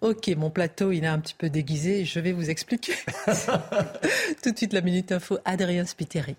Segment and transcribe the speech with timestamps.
[0.00, 2.04] Ok, mon plateau, il est un petit peu déguisé.
[2.04, 2.94] Je vais vous expliquer.
[4.42, 6.36] Tout de suite, la Minute Info, Adrien Spiteri.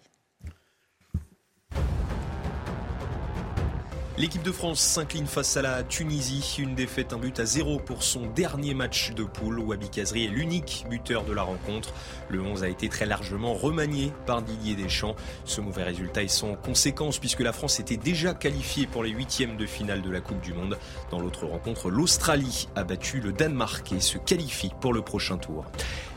[4.17, 6.55] L'équipe de France s'incline face à la Tunisie.
[6.58, 9.59] Une défaite, un but à zéro pour son dernier match de poule.
[9.59, 11.94] Wabi Kazri est l'unique buteur de la rencontre.
[12.29, 15.16] Le 11 a été très largement remanié par Didier Deschamps.
[15.45, 19.57] Ce mauvais résultat est sans conséquence puisque la France était déjà qualifiée pour les huitièmes
[19.57, 20.77] de finale de la Coupe du Monde.
[21.11, 25.66] Dans l'autre rencontre, l'Australie a battu le Danemark et se qualifie pour le prochain tour.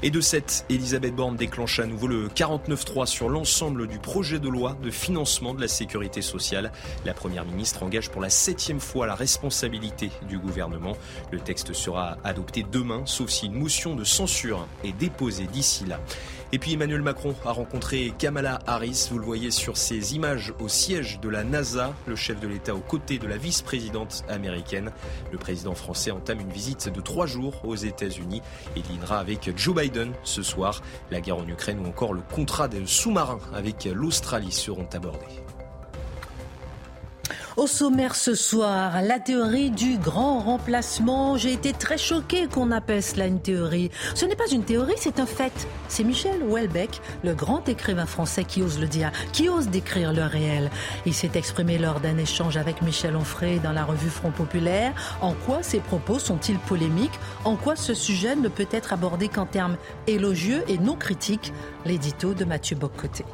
[0.02, 4.48] Et de 7, Elisabeth Borne déclenche à nouveau le 49-3 sur l'ensemble du projet de
[4.48, 6.72] loi de financement de la sécurité sociale.
[7.04, 10.96] La Première ministre engage pour la septième fois la responsabilité du gouvernement.
[11.32, 15.97] Le texte sera adopté demain, sauf si une motion de censure est déposée d'ici là.
[16.50, 20.68] Et puis Emmanuel Macron a rencontré Kamala Harris, vous le voyez sur ces images au
[20.68, 24.90] siège de la NASA, le chef de l'État aux côtés de la vice-présidente américaine.
[25.30, 28.40] Le président français entame une visite de trois jours aux États-Unis.
[28.76, 30.80] Il dînera avec Joe Biden ce soir.
[31.10, 35.47] La guerre en Ukraine ou encore le contrat de sous-marin avec l'Australie seront abordés.
[37.58, 41.36] Au sommaire ce soir, la théorie du grand remplacement.
[41.36, 43.90] J'ai été très choquée qu'on appelle cela une théorie.
[44.14, 45.66] Ce n'est pas une théorie, c'est un fait.
[45.88, 50.22] C'est Michel Houellebecq, le grand écrivain français qui ose le dire, qui ose décrire le
[50.22, 50.70] réel.
[51.04, 54.92] Il s'est exprimé lors d'un échange avec Michel Onfray dans la revue Front Populaire.
[55.20, 57.18] En quoi ses propos sont-ils polémiques?
[57.44, 61.52] En quoi ce sujet ne peut être abordé qu'en termes élogieux et non critiques?
[61.84, 63.24] L'édito de Mathieu Boccoté.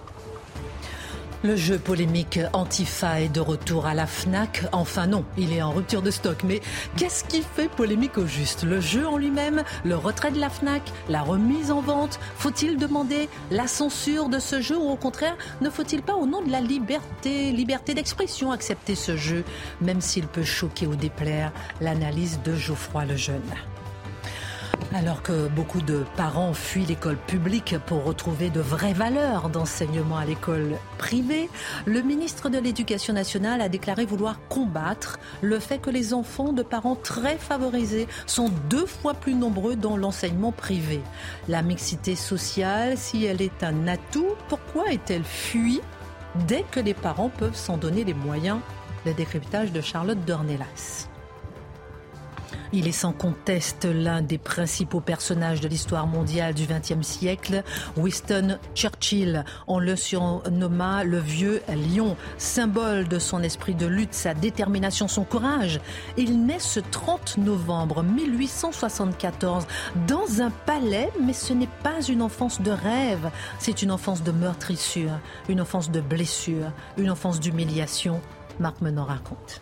[1.44, 4.64] Le jeu polémique Antifa est de retour à la FNAC.
[4.72, 6.42] Enfin non, il est en rupture de stock.
[6.42, 6.62] Mais
[6.96, 8.62] qu'est-ce qui fait polémique au juste?
[8.64, 9.62] Le jeu en lui-même?
[9.84, 12.18] Le retrait de la FNAC La remise en vente?
[12.38, 14.78] Faut-il demander la censure de ce jeu?
[14.78, 19.18] Ou au contraire, ne faut-il pas au nom de la liberté, liberté d'expression accepter ce
[19.18, 19.44] jeu,
[19.82, 21.52] même s'il peut choquer ou déplaire
[21.82, 23.42] L'analyse de Geoffroy Lejeune?
[24.94, 30.24] Alors que beaucoup de parents fuient l'école publique pour retrouver de vraies valeurs d'enseignement à
[30.24, 31.50] l'école privée,
[31.84, 36.62] le ministre de l'Éducation nationale a déclaré vouloir combattre le fait que les enfants de
[36.62, 41.00] parents très favorisés sont deux fois plus nombreux dans l'enseignement privé.
[41.48, 45.80] La mixité sociale, si elle est un atout, pourquoi est-elle fuie
[46.46, 48.60] dès que les parents peuvent s'en donner les moyens?
[49.06, 51.08] Le décryptage de Charlotte Dornelas.
[52.72, 57.62] Il est sans conteste l'un des principaux personnages de l'histoire mondiale du XXe siècle.
[57.96, 64.34] Winston Churchill, on le surnomma le vieux lion, symbole de son esprit de lutte, sa
[64.34, 65.80] détermination, son courage.
[66.16, 69.66] Il naît ce 30 novembre 1874
[70.06, 74.32] dans un palais, mais ce n'est pas une enfance de rêve, c'est une enfance de
[74.32, 78.20] meurtrissure, une enfance de blessure, une enfance d'humiliation.
[78.60, 79.60] Marc Menon raconte.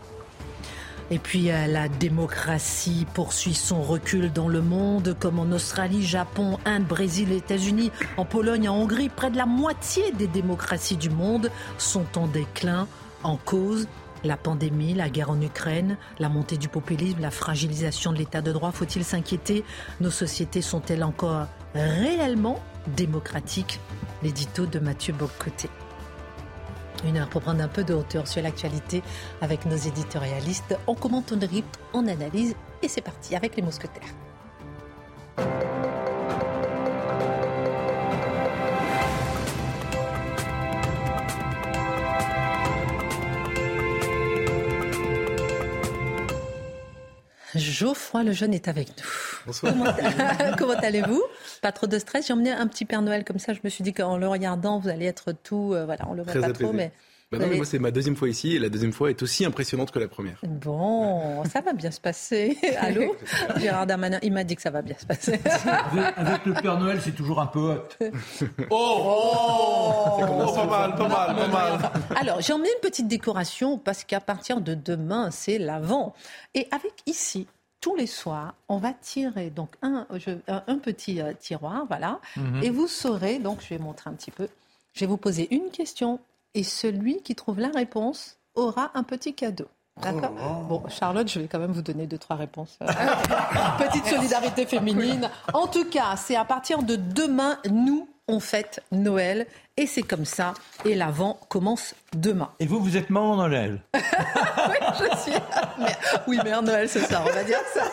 [1.11, 6.59] Et puis euh, la démocratie poursuit son recul dans le monde, comme en Australie, Japon,
[6.65, 9.09] Inde, Brésil, États-Unis, en Pologne, en Hongrie.
[9.09, 12.87] Près de la moitié des démocraties du monde sont en déclin,
[13.23, 13.87] en cause
[14.25, 18.53] la pandémie, la guerre en Ukraine, la montée du populisme, la fragilisation de l'état de
[18.53, 18.71] droit.
[18.73, 19.65] Faut-il s'inquiéter?
[20.01, 22.63] Nos sociétés sont-elles encore réellement
[22.97, 23.81] démocratiques?
[24.23, 25.69] L'édito de Mathieu Bocoté.
[27.05, 29.03] Une heure pour prendre un peu de hauteur sur l'actualité
[29.41, 30.77] avec nos éditorialistes.
[30.87, 34.15] On commente, on drip, on analyse et c'est parti avec les mousquetaires.
[47.55, 49.05] Geoffroy le jeune est avec nous.
[49.47, 49.75] Bonsoir.
[50.57, 51.23] Comment allez-vous?
[51.63, 52.27] Pas trop de stress.
[52.27, 53.55] J'ai emmené un petit Père Noël comme ça.
[53.55, 55.73] Je me suis dit qu'en le regardant, vous allez être tout.
[55.73, 56.65] euh, voilà, on le voit Très pas apaisé.
[56.65, 56.93] trop, mais.
[57.31, 59.47] Bah non, mais moi, c'est ma deuxième fois ici et la deuxième fois est aussi
[59.47, 60.39] impressionnante que la première.
[60.43, 62.59] Bon, ça va bien se passer.
[62.79, 63.17] Allô
[63.57, 65.41] Gérard Darmanin, il m'a dit que ça va bien se passer.
[65.65, 67.89] Avec, avec le Père Noël, c'est toujours un peu hot.
[68.69, 71.91] Oh, pas mal, pas mal, pas mal.
[72.17, 76.13] Alors, j'ai emmené une petite décoration parce qu'à partir de demain, c'est l'avant.
[76.55, 77.47] Et avec ici,
[77.83, 82.21] tous les soirs, on va tirer donc un, je- un, un petit euh, tiroir, voilà.
[82.63, 84.49] Et vous saurez, donc je vais montrer un petit peu,
[84.95, 86.19] je vais vous poser une question
[86.55, 89.67] et celui qui trouve la réponse aura un petit cadeau.
[90.01, 90.31] D'accord
[90.69, 92.79] Bon, Charlotte, je vais quand même vous donner deux, trois réponses.
[93.79, 95.29] Petite solidarité féminine.
[95.53, 99.47] En tout cas, c'est à partir de demain, nous, on fête Noël.
[99.79, 100.53] Et c'est comme ça.
[100.85, 102.51] Et l'avant commence demain.
[102.61, 105.33] Et vous, vous êtes maman Noël Oui, je suis.
[105.79, 105.97] Mais-
[106.27, 107.85] Oui, mère Noël, c'est ça, on va dire ça.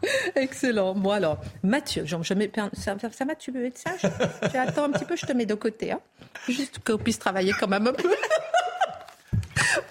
[0.36, 0.94] Excellent.
[0.94, 4.00] Moi, alors, Mathieu, genre, je mets, ça, ça, ça va, tu veux être sage
[4.50, 5.90] Tu attends un petit peu, je te mets de côté.
[5.90, 6.00] Hein
[6.48, 8.08] Juste qu'on puisse travailler quand même un peu.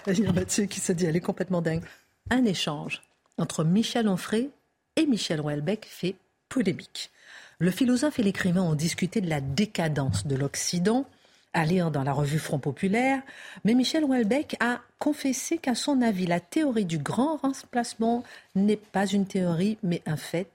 [0.06, 1.82] Il y a Mathieu qui se dit, elle est complètement dingue.
[2.30, 3.02] Un échange
[3.38, 4.50] entre Michel Onfray
[4.96, 6.16] et Michel Houellebecq fait
[6.48, 7.10] polémique.
[7.58, 11.06] Le philosophe et l'écrivain ont discuté de la décadence de l'Occident,
[11.54, 13.22] à lire dans la revue Front Populaire,
[13.64, 18.24] mais Michel Houellebecq a confessé qu'à son avis, la théorie du grand remplacement
[18.54, 20.50] n'est pas une théorie, mais un fait.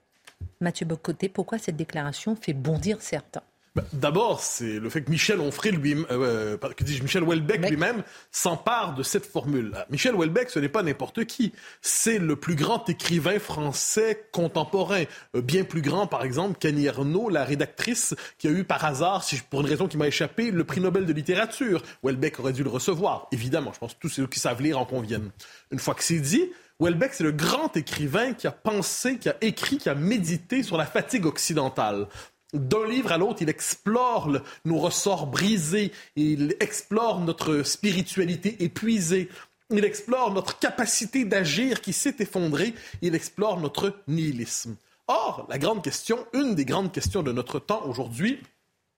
[0.60, 3.42] Mathieu Bocoté, pourquoi cette déclaration fait bondir certains?
[3.74, 7.70] Ben, D'abord, c'est le fait que Michel Onfray lui, euh, que dis-je, Michel Houellebecq Bec.
[7.70, 9.72] lui-même s'empare de cette formule.
[9.88, 11.52] Michel Houellebecq, ce n'est pas n'importe qui.
[11.80, 15.04] C'est le plus grand écrivain français contemporain,
[15.34, 19.24] Euh, bien plus grand, par exemple, qu'Annie Ernaux, la rédactrice qui a eu par hasard,
[19.24, 21.82] si je- pour une raison qui m'a échappé, le prix Nobel de littérature.
[22.02, 23.72] Houellebecq aurait dû le recevoir, évidemment.
[23.72, 25.30] Je pense que tous ceux qui savent lire en conviennent.
[25.70, 29.36] Une fois que c'est dit, Houellebecq, c'est le grand écrivain qui a pensé, qui a
[29.40, 32.08] écrit, qui a médité sur la fatigue occidentale.
[32.52, 34.30] D'un livre à l'autre, il explore
[34.64, 39.30] nos ressorts brisés, il explore notre spiritualité épuisée,
[39.70, 44.76] il explore notre capacité d'agir qui s'est effondrée, il explore notre nihilisme.
[45.08, 48.38] Or, la grande question, une des grandes questions de notre temps aujourd'hui,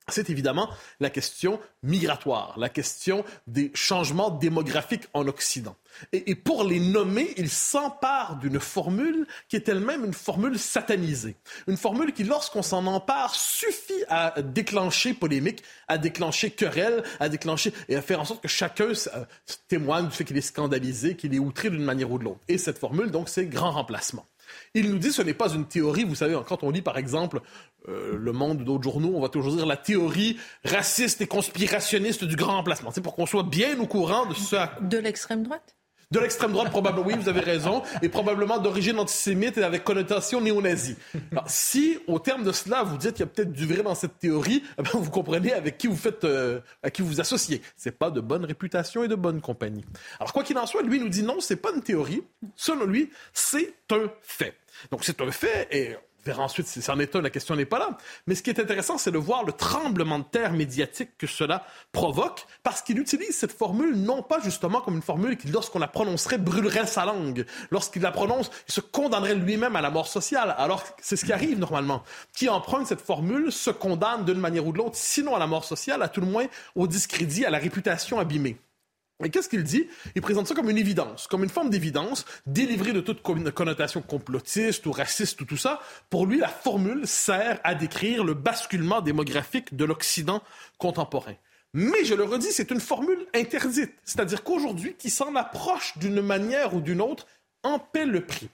[0.09, 0.69] c'est évidemment
[1.01, 5.77] la question migratoire, la question des changements démographiques en Occident.
[6.13, 11.37] Et, pour les nommer, il s'empare d'une formule qui est elle-même une formule satanisée.
[11.67, 17.73] Une formule qui, lorsqu'on s'en empare, suffit à déclencher polémique, à déclencher querelle, à déclencher
[17.89, 19.25] et à faire en sorte que chacun euh,
[19.69, 22.41] témoigne du fait qu'il est scandalisé, qu'il est outré d'une manière ou de l'autre.
[22.49, 24.27] Et cette formule, donc, c'est grand remplacement.
[24.75, 26.05] Il nous dit ce n'est pas une théorie.
[26.05, 27.41] Vous savez, quand on lit, par exemple,
[27.89, 32.25] euh, Le Monde ou d'autres journaux, on va toujours dire la théorie raciste et conspirationniste
[32.25, 32.91] du grand remplacement.
[32.91, 35.77] C'est pour qu'on soit bien au courant de ce De l'extrême droite?
[36.11, 40.41] De l'extrême droite, probablement, oui, vous avez raison, et probablement d'origine antisémite et avec connotation
[40.41, 40.97] néo-nazie.
[41.47, 44.19] Si, au terme de cela, vous dites qu'il y a peut-être du vrai dans cette
[44.19, 46.61] théorie, eh ben, vous comprenez avec qui vous faites, euh,
[46.93, 47.63] qui vous vous associez.
[47.77, 49.85] C'est pas de bonne réputation et de bonne compagnie.
[50.19, 52.23] Alors, quoi qu'il en soit, lui nous dit non, c'est pas une théorie.
[52.57, 54.55] Selon lui, c'est un fait.
[54.91, 57.79] Donc, c'est un fait, et verra ensuite si c'en est un, la question n'est pas
[57.79, 57.97] là.
[58.27, 61.65] Mais ce qui est intéressant, c'est de voir le tremblement de terre médiatique que cela
[61.93, 65.89] provoque, parce qu'il utilise cette formule non pas justement comme une formule qui, lorsqu'on la
[65.89, 67.47] prononcerait, brûlerait sa langue.
[67.71, 70.55] Lorsqu'il la prononce, il se condamnerait lui-même à la mort sociale.
[70.59, 72.03] Alors, c'est ce qui arrive normalement.
[72.33, 75.65] Qui emprunte cette formule se condamne d'une manière ou de l'autre, sinon à la mort
[75.65, 78.57] sociale, à tout le moins au discrédit, à la réputation abîmée.
[79.23, 79.87] Et qu'est-ce qu'il dit?
[80.17, 84.03] Il présente ça comme une évidence, comme une forme d'évidence, délivrée de toute con- connotation
[84.03, 85.81] complotiste ou raciste ou tout ça.
[86.11, 90.43] Pour lui, la formule sert à décrire le basculement démographique de l'Occident
[90.79, 91.35] contemporain.
[91.75, 93.93] Mais je le redis, c'est une formule interdite.
[94.05, 97.27] C'est-à-dire qu'aujourd'hui, qui s'en approche d'une manière ou d'une autre
[97.63, 98.49] en paie le prix.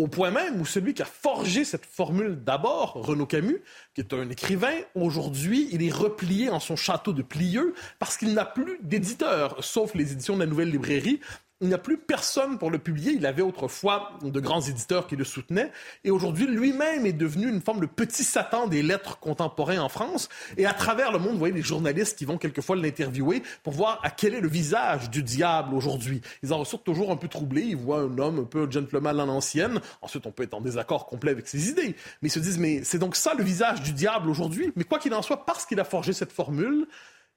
[0.00, 3.62] Au point même où celui qui a forgé cette formule d'abord, Renaud Camus,
[3.92, 8.32] qui est un écrivain, aujourd'hui, il est replié en son château de Plieux parce qu'il
[8.32, 11.20] n'a plus d'éditeur, sauf les éditions de la Nouvelle Librairie.
[11.62, 13.12] Il n'y a plus personne pour le publier.
[13.12, 15.70] Il avait autrefois de grands éditeurs qui le soutenaient.
[16.04, 20.30] Et aujourd'hui, lui-même est devenu une forme de petit Satan des lettres contemporains en France.
[20.56, 24.00] Et à travers le monde, vous voyez les journalistes qui vont quelquefois l'interviewer pour voir
[24.02, 26.22] à quel est le visage du diable aujourd'hui.
[26.42, 27.62] Ils en ressortent toujours un peu troublés.
[27.62, 29.82] Ils voient un homme un peu gentleman à l'ancienne.
[30.00, 31.94] Ensuite, on peut être en désaccord complet avec ses idées.
[32.22, 34.72] Mais ils se disent, mais c'est donc ça le visage du diable aujourd'hui?
[34.76, 36.86] Mais quoi qu'il en soit, parce qu'il a forgé cette formule,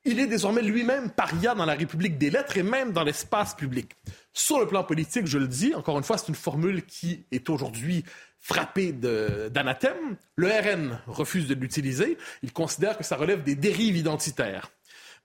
[0.05, 3.91] il est désormais lui-même paria dans la République des lettres et même dans l'espace public.
[4.33, 7.49] Sur le plan politique, je le dis, encore une fois, c'est une formule qui est
[7.49, 8.03] aujourd'hui
[8.39, 10.17] frappée d'anathème.
[10.35, 12.17] Le RN refuse de l'utiliser.
[12.41, 14.69] Il considère que ça relève des dérives identitaires.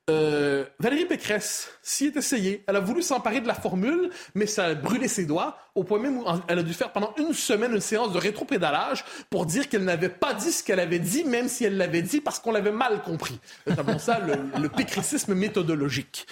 [0.09, 2.65] Euh, Valérie Pécresse s'y est essayée.
[2.67, 5.99] Elle a voulu s'emparer de la formule, mais ça a brûlé ses doigts, au point
[5.99, 9.69] même où elle a dû faire pendant une semaine une séance de rétropédalage pour dire
[9.69, 12.53] qu'elle n'avait pas dit ce qu'elle avait dit, même si elle l'avait dit parce qu'on
[12.53, 13.39] l'avait mal compris.
[13.69, 16.27] Appelons ça le, le méthodologique.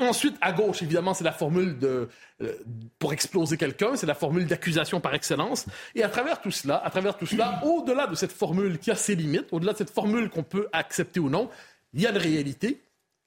[0.00, 2.08] Ensuite, à gauche, évidemment, c'est la formule de,
[2.40, 2.52] euh,
[3.00, 5.66] pour exploser quelqu'un, c'est la formule d'accusation par excellence.
[5.96, 8.94] Et à travers tout cela, à travers tout cela, au-delà de cette formule qui a
[8.94, 11.50] ses limites, au-delà de cette formule qu'on peut accepter ou non,
[11.94, 12.80] il y a une réalité,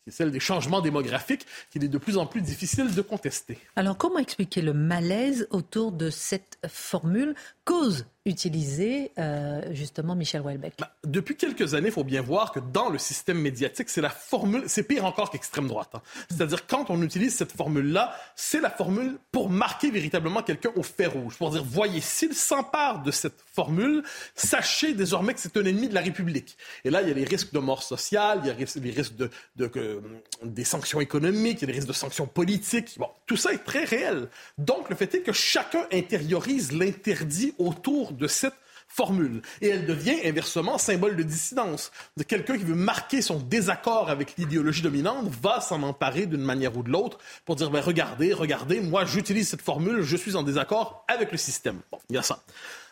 [0.04, 3.58] qui est celle des changements démographiques, qu'il est de plus en plus difficile de contester.
[3.76, 7.36] Alors, comment expliquer le malaise autour de cette formule
[7.72, 12.60] qu'ose utiliser euh, justement Michel Houellebecq bah, Depuis quelques années, il faut bien voir que
[12.60, 15.90] dans le système médiatique, c'est la formule, c'est pire encore qu'extrême droite.
[15.94, 16.02] Hein.
[16.30, 21.14] C'est-à-dire quand on utilise cette formule-là, c'est la formule pour marquer véritablement quelqu'un au fer
[21.14, 24.04] rouge, pour dire voyez, s'il s'empare de cette formule,
[24.36, 26.58] sachez désormais que c'est un ennemi de la République.
[26.86, 29.16] Et là, il y a les risques de mort sociale, il y a les risques
[29.16, 30.02] de, de,
[30.44, 32.98] des sanctions économiques, il y a les risques de sanctions politiques.
[33.00, 34.28] Bon, tout ça est très réel.
[34.60, 38.56] Donc, le fait est que chacun intériorise l'interdit autour de cette
[38.92, 39.42] formule.
[39.62, 41.92] Et elle devient inversement symbole de dissidence.
[42.18, 46.76] De quelqu'un qui veut marquer son désaccord avec l'idéologie dominante va s'en emparer d'une manière
[46.78, 50.44] ou de l'autre pour dire ben, regardez, regardez, moi j'utilise cette formule, je suis en
[50.44, 51.80] désaccord avec le système.
[51.92, 52.44] Bon, il y a ça.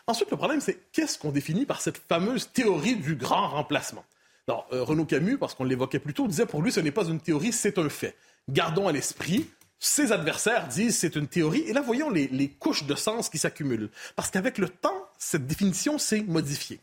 [0.06, 4.04] Ensuite, le problème, c'est qu'est-ce qu'on définit par cette fameuse théorie du grand remplacement?
[4.48, 7.04] Alors, euh, Renaud Camus, parce qu'on l'évoquait plus tôt, disait pour lui, ce n'est pas
[7.04, 8.16] une théorie, c'est un fait.
[8.48, 9.48] Gardons à l'esprit
[9.82, 11.64] ses adversaires disent c'est une théorie.
[11.66, 13.88] Et là, voyons les, couches de sens qui s'accumulent.
[14.14, 16.80] Parce qu'avec le temps, cette définition s'est modifiée.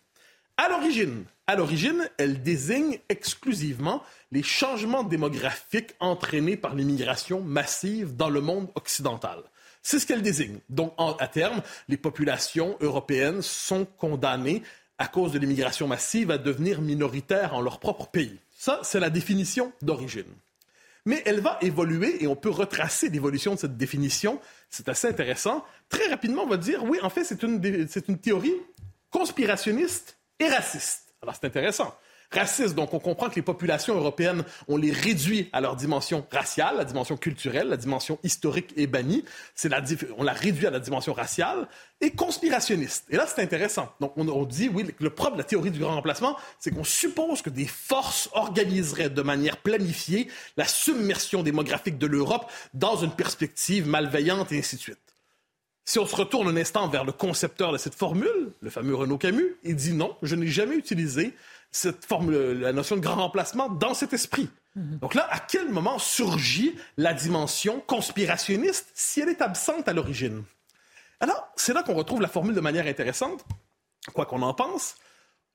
[0.58, 8.30] À l'origine, à l'origine, elle désigne exclusivement les changements démographiques entraînés par l'immigration massive dans
[8.30, 9.44] le monde occidental.
[9.84, 10.58] C'est ce qu'elle désigne.
[10.70, 14.64] Donc, à terme, les populations européennes sont condamnées
[14.98, 18.40] à cause de l'immigration massive à devenir minoritaires en leur propre pays.
[18.58, 20.26] Ça, c'est la définition d'origine
[21.08, 24.42] mais elle va évoluer et on peut retracer l'évolution de cette définition.
[24.70, 25.64] C'est assez intéressant.
[25.88, 28.56] Très rapidement, on va dire, oui, en fait, c'est une, une théorie
[29.10, 31.16] conspirationniste et raciste.
[31.22, 31.96] Alors, c'est intéressant
[32.32, 32.76] raciste.
[32.76, 36.86] Donc, on comprend que les populations européennes, on les réduit à leur dimension raciale, la
[36.86, 39.24] dimension culturelle, la dimension historique est bannie.
[39.56, 39.82] C'est la,
[40.18, 41.68] on la réduit à la dimension raciale
[42.02, 43.06] et conspirationniste.
[43.10, 43.92] Et là, c'est intéressant.
[44.00, 46.84] Donc, on, on, dit, oui, le propre de la théorie du grand remplacement, c'est qu'on
[46.84, 53.12] suppose que des forces organiseraient de manière planifiée la submersion démographique de l'Europe dans une
[53.12, 55.00] perspective malveillante et ainsi de suite.
[55.90, 59.18] Si on se retourne un instant vers le concepteur de cette formule, le fameux Renaud
[59.18, 61.34] Camus, il dit non, je n'ai jamais utilisé
[61.72, 64.50] cette formule, la notion de grand remplacement dans cet esprit.
[64.76, 65.00] Mhm.
[65.00, 70.44] Donc là, à quel moment surgit la dimension conspirationniste si elle est absente à l'origine?
[71.20, 73.44] Alors, c'est là qu'on retrouve la formule de manière intéressante,
[74.14, 74.96] quoi qu'on en pense.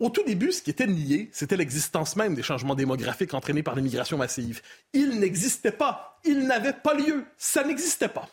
[0.00, 3.76] Au tout début, ce qui était nié, c'était l'existence même des changements démographiques entraînés par
[3.76, 4.60] l'immigration massive.
[4.92, 6.18] Ils n'existaient pas.
[6.24, 7.24] Ils n'avaient pas lieu.
[7.38, 8.28] Ça n'existait pas.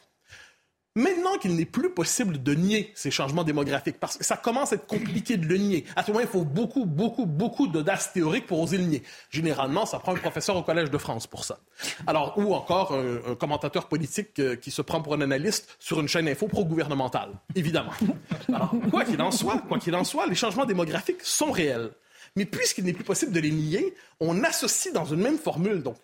[0.99, 4.75] Maintenant qu'il n'est plus possible de nier ces changements démographiques, parce que ça commence à
[4.75, 8.45] être compliqué de le nier, à tout moment, il faut beaucoup, beaucoup, beaucoup d'audace théorique
[8.45, 9.03] pour oser le nier.
[9.29, 11.59] Généralement, ça prend un professeur au Collège de France pour ça.
[12.05, 16.09] Alors, ou encore un, commentateur politique euh, qui se prend pour un analyste sur une
[16.09, 17.93] chaîne info pro-gouvernementale, évidemment.
[18.49, 21.91] Alors, quoi qu'il en soit, quoi qu'il en soit, les changements démographiques sont réels.
[22.35, 25.95] Mais puisqu'il n'est plus possible de les nier, on associe dans une même formule, donc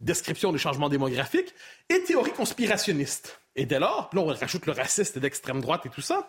[0.00, 1.54] description des changements démographiques,
[1.88, 3.38] et théorie conspirationniste.
[3.56, 6.28] Et dès lors, là, on rajoute le raciste d'extrême droite et tout ça.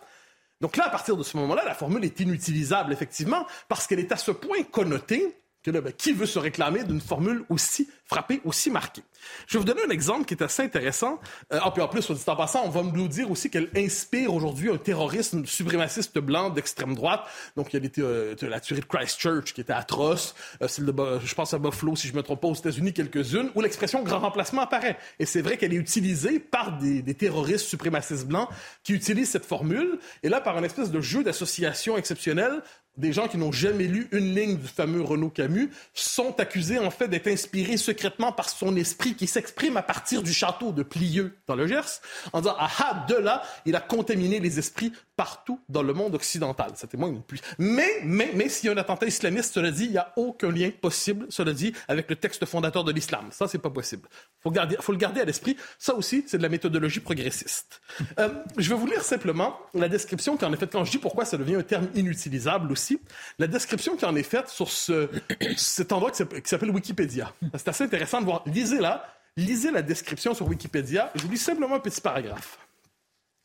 [0.60, 4.12] Donc là, à partir de ce moment-là, la formule est inutilisable, effectivement, parce qu'elle est
[4.12, 8.70] à ce point connotée que ben, qui veut se réclamer d'une formule aussi frappée, aussi
[8.70, 9.02] marquée?
[9.46, 11.18] Je vais vous donner un exemple qui est assez intéressant.
[11.52, 14.70] Euh, ah, puis en plus, en passant, on va nous dire aussi qu'elle inspire aujourd'hui
[14.70, 17.24] un terrorisme suprémaciste blanc d'extrême droite.
[17.56, 20.34] Donc, il y a euh, la tuerie de Christchurch qui était atroce.
[20.60, 23.50] Euh, de, je pense à Buffalo, si je ne me trompe pas, aux États-Unis, quelques-unes,
[23.54, 24.98] où l'expression grand remplacement apparaît.
[25.18, 28.48] Et c'est vrai qu'elle est utilisée par des, des, terroristes suprémacistes blancs
[28.82, 29.98] qui utilisent cette formule.
[30.22, 32.62] Et là, par un espèce de jeu d'association exceptionnel,
[32.96, 36.90] des gens qui n'ont jamais lu une ligne du fameux Renaud Camus sont accusés en
[36.90, 41.36] fait d'être inspirés secrètement par son esprit qui s'exprime à partir du château de Plieux
[41.46, 42.00] dans le Gers
[42.32, 46.14] en disant ah ah de là il a contaminé les esprits partout dans le monde
[46.14, 46.72] occidental.
[46.74, 47.40] Ça témoigne plus.
[47.58, 50.50] Mais, mais, mais s'il y a un attentat islamiste, cela dit, il n'y a aucun
[50.50, 53.28] lien possible, cela dit, avec le texte fondateur de l'islam.
[53.30, 54.08] Ça, c'est pas possible.
[54.40, 55.56] Faut faut le garder à l'esprit.
[55.78, 57.80] Ça aussi, c'est de la méthodologie progressiste.
[58.18, 60.98] Euh, je vais vous lire simplement la description qui en est faite, quand je dis
[60.98, 63.00] pourquoi ça devient un terme inutilisable aussi,
[63.38, 65.08] la description qui en est faite sur ce,
[65.56, 67.32] cet endroit qui s'appelle Wikipédia.
[67.54, 68.42] C'est assez intéressant de voir.
[68.46, 69.06] Lisez là,
[69.36, 71.10] lisez la description sur Wikipédia.
[71.14, 72.58] Je vous lis simplement un petit paragraphe.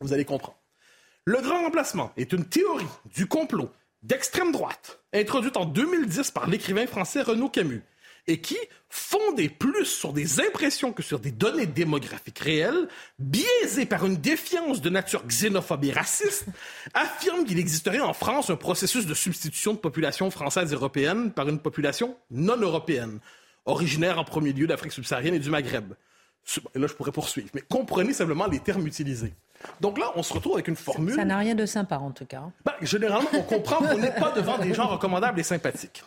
[0.01, 0.57] Vous allez comprendre.
[1.29, 3.69] Le grand remplacement est une théorie du complot
[4.01, 7.83] d'extrême droite, introduite en 2010 par l'écrivain français Renaud Camus,
[8.25, 8.57] et qui,
[8.89, 12.88] fondée plus sur des impressions que sur des données démographiques réelles,
[13.19, 16.48] biaisée par une défiance de nature xénophobe et raciste,
[16.95, 21.48] affirme qu'il existerait en France un processus de substitution de population française et européenne par
[21.48, 23.19] une population non européenne,
[23.65, 25.93] originaire en premier lieu d'Afrique subsaharienne et du Maghreb.
[26.75, 29.34] Et là, je pourrais poursuivre, mais comprenez simplement les termes utilisés.
[29.81, 31.13] Donc là, on se retrouve avec une formule.
[31.15, 32.43] Ça n'a rien de sympa, en tout cas.
[32.65, 36.03] Ben, généralement, on comprend qu'on n'est pas devant des gens recommandables et sympathiques.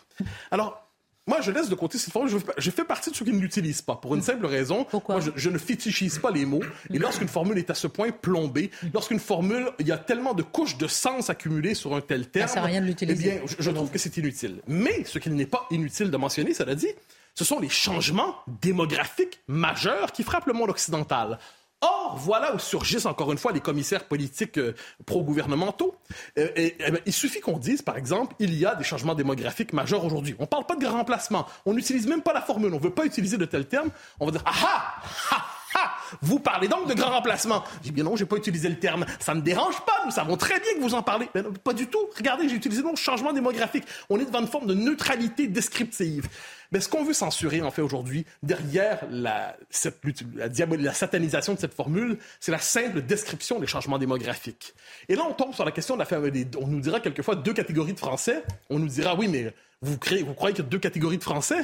[0.50, 0.82] Alors,
[1.28, 2.32] moi, je laisse de côté cette formule.
[2.58, 4.84] Je, fais partie de ceux qui ne l'utilisent pas, pour une simple raison.
[4.84, 5.16] Pourquoi?
[5.16, 6.62] Moi, je, je ne fétichise pas les mots.
[6.92, 10.42] Et lorsqu'une formule est à ce point plombée, lorsqu'une formule, il y a tellement de
[10.42, 12.48] couches de sens accumulées sur un tel terme.
[12.48, 13.34] sert à rien de l'utiliser.
[13.34, 14.62] Eh bien, je, je trouve que c'est inutile.
[14.66, 16.88] Mais ce qu'il n'est pas inutile de mentionner, cela dit,
[17.34, 21.38] ce sont les changements démographiques majeurs qui frappent le monde occidental.
[21.82, 24.74] Or, voilà où surgissent encore une fois les commissaires politiques euh,
[25.04, 25.96] pro-gouvernementaux.
[26.38, 29.72] Euh, eh bien, il suffit qu'on dise, par exemple, il y a des changements démographiques
[29.72, 30.36] majeurs aujourd'hui.
[30.38, 31.44] On ne parle pas de remplacement.
[31.66, 32.72] On n'utilise même pas la formule.
[32.72, 33.90] On ne veut pas utiliser de tels termes.
[34.20, 35.44] On va dire Ah ah
[35.78, 37.64] ah Vous parlez donc de grand remplacement.
[37.84, 39.06] J'ai bien non, j'ai pas utilisé le terme.
[39.20, 40.02] Ça me dérange pas.
[40.04, 41.28] Nous savons très bien que vous en parlez.
[41.34, 42.08] Mais non, pas du tout.
[42.16, 43.84] Regardez, j'ai utilisé le mot changement démographique.
[44.10, 46.28] On est devant une forme de neutralité descriptive.
[46.72, 52.50] Mais ce qu'on veut censurer, en fait, aujourd'hui, derrière la, satanisation de cette formule, c'est
[52.50, 54.74] la simple description des changements démographiques.
[55.08, 56.46] Et là, on tombe sur la question de la famille.
[56.58, 58.42] On nous dira quelquefois deux catégories de Français.
[58.70, 60.24] On nous dira, oui, mais vous, croyez
[60.54, 61.62] qu'il y a deux catégories de Français?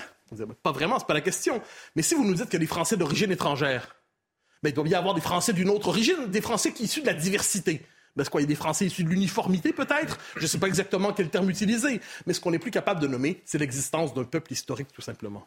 [0.63, 1.63] Pas vraiment, c'est pas la question.
[1.97, 3.97] Mais si vous nous dites qu'il y a des Français d'origine étrangère,
[4.63, 7.07] ben, il doit y avoir des Français d'une autre origine, des Français qui issus de
[7.07, 7.83] la diversité.
[8.17, 10.19] C'est quoi, il y a des Français issus de l'uniformité, peut-être?
[10.37, 12.01] Je ne sais pas exactement quel terme utiliser.
[12.27, 15.47] Mais ce qu'on n'est plus capable de nommer, c'est l'existence d'un peuple historique, tout simplement.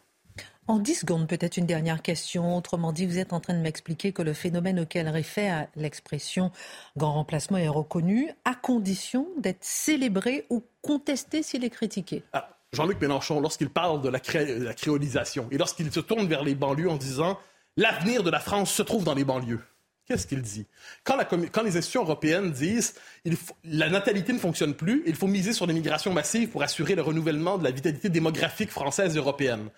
[0.68, 2.56] En 10 secondes, peut-être une dernière question.
[2.56, 6.50] Autrement dit, vous êtes en train de m'expliquer que le phénomène auquel réfère l'expression
[6.96, 12.22] grand remplacement est reconnu à condition d'être célébré ou contesté s'il est critiqué.
[12.32, 16.26] Ah, Jean-Luc Mélenchon, lorsqu'il parle de la, cré- de la créolisation et lorsqu'il se tourne
[16.26, 17.38] vers les banlieues en disant
[17.76, 19.60] l'avenir de la France se trouve dans les banlieues,
[20.06, 20.66] qu'est-ce qu'il dit?
[21.04, 25.66] Quand, les institutions européennes disent il la natalité ne fonctionne plus, il faut miser sur
[25.66, 29.68] l'immigration massive pour assurer le renouvellement de la vitalité démographique française et européenne.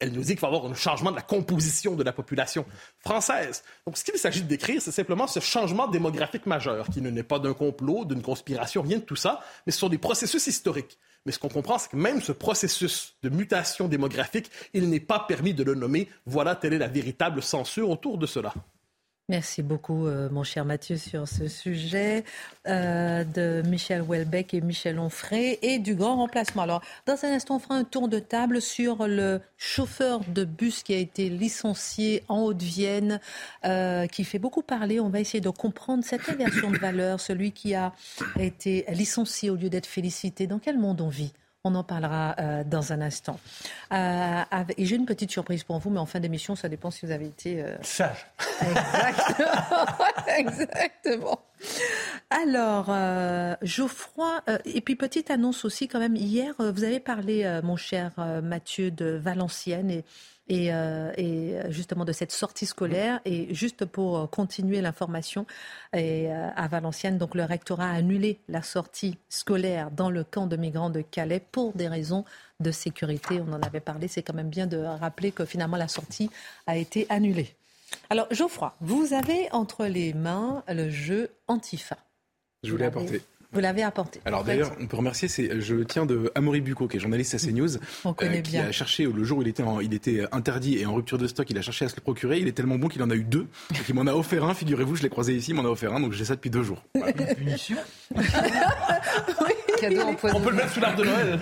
[0.00, 2.64] Elle nous dit qu'il va y avoir un changement de la composition de la population
[3.00, 3.64] française.
[3.84, 7.24] Donc, ce qu'il s'agit de décrire, c'est simplement ce changement démographique majeur, qui ne naît
[7.24, 10.98] pas d'un complot, d'une conspiration, rien de tout ça, mais ce sont des processus historiques.
[11.28, 15.26] Mais ce qu'on comprend, c'est que même ce processus de mutation démographique, il n'est pas
[15.28, 16.08] permis de le nommer.
[16.24, 18.54] Voilà, telle est la véritable censure autour de cela.
[19.30, 22.24] Merci beaucoup, euh, mon cher Mathieu, sur ce sujet
[22.66, 26.62] euh, de Michel Houellebecq et Michel Onfray et du grand remplacement.
[26.62, 30.82] Alors, dans un instant, on fera un tour de table sur le chauffeur de bus
[30.82, 33.20] qui a été licencié en Haute-Vienne,
[33.66, 34.98] euh, qui fait beaucoup parler.
[34.98, 37.92] On va essayer de comprendre cette inversion de valeur, celui qui a
[38.38, 40.46] été licencié au lieu d'être félicité.
[40.46, 41.34] Dans quel monde on vit?
[41.68, 43.38] On en parlera euh, dans un instant.
[43.92, 46.90] Euh, avec- et j'ai une petite surprise pour vous, mais en fin d'émission, ça dépend
[46.90, 48.26] si vous avez été euh, Sage.
[48.60, 49.86] Exactement.
[50.36, 51.40] Exactement.
[52.30, 52.86] Alors,
[53.62, 58.90] Geoffroy, et puis petite annonce aussi quand même, hier, vous avez parlé, mon cher Mathieu,
[58.90, 60.04] de Valenciennes et,
[60.48, 63.20] et, euh, et euh, justement de cette sortie scolaire.
[63.24, 65.46] Et juste pour euh, continuer l'information,
[65.92, 70.46] et, euh, à Valenciennes, donc le rectorat a annulé la sortie scolaire dans le camp
[70.46, 72.24] de migrants de Calais pour des raisons
[72.60, 73.40] de sécurité.
[73.40, 76.30] On en avait parlé, c'est quand même bien de rappeler que finalement la sortie
[76.66, 77.54] a été annulée.
[78.10, 81.96] Alors, Geoffroy, vous avez entre les mains le jeu Antifa.
[82.62, 83.22] Je Vous voulais apporter.
[83.52, 84.20] Vous l'avez apporté.
[84.26, 87.34] Alors d'ailleurs, on peut remercier, c'est, je le tiens de Amaury Bucco, qui est journaliste
[87.34, 87.78] à CNews.
[88.04, 88.66] On connaît qui bien.
[88.66, 91.26] a cherché, le jour où il était, en- il était interdit et en rupture de
[91.26, 92.38] stock, il a cherché à se le procurer.
[92.38, 93.46] Il est tellement bon qu'il en a eu deux.
[93.70, 95.94] Donc il m'en a offert un, figurez-vous, je l'ai croisé ici, il m'en a offert
[95.94, 96.82] un, donc j'ai ça depuis deux jours.
[96.94, 97.12] Voilà.
[97.34, 97.76] Punition?
[99.80, 100.02] Cadeau
[100.34, 101.40] On peut le mettre sous l'arbre de Noël.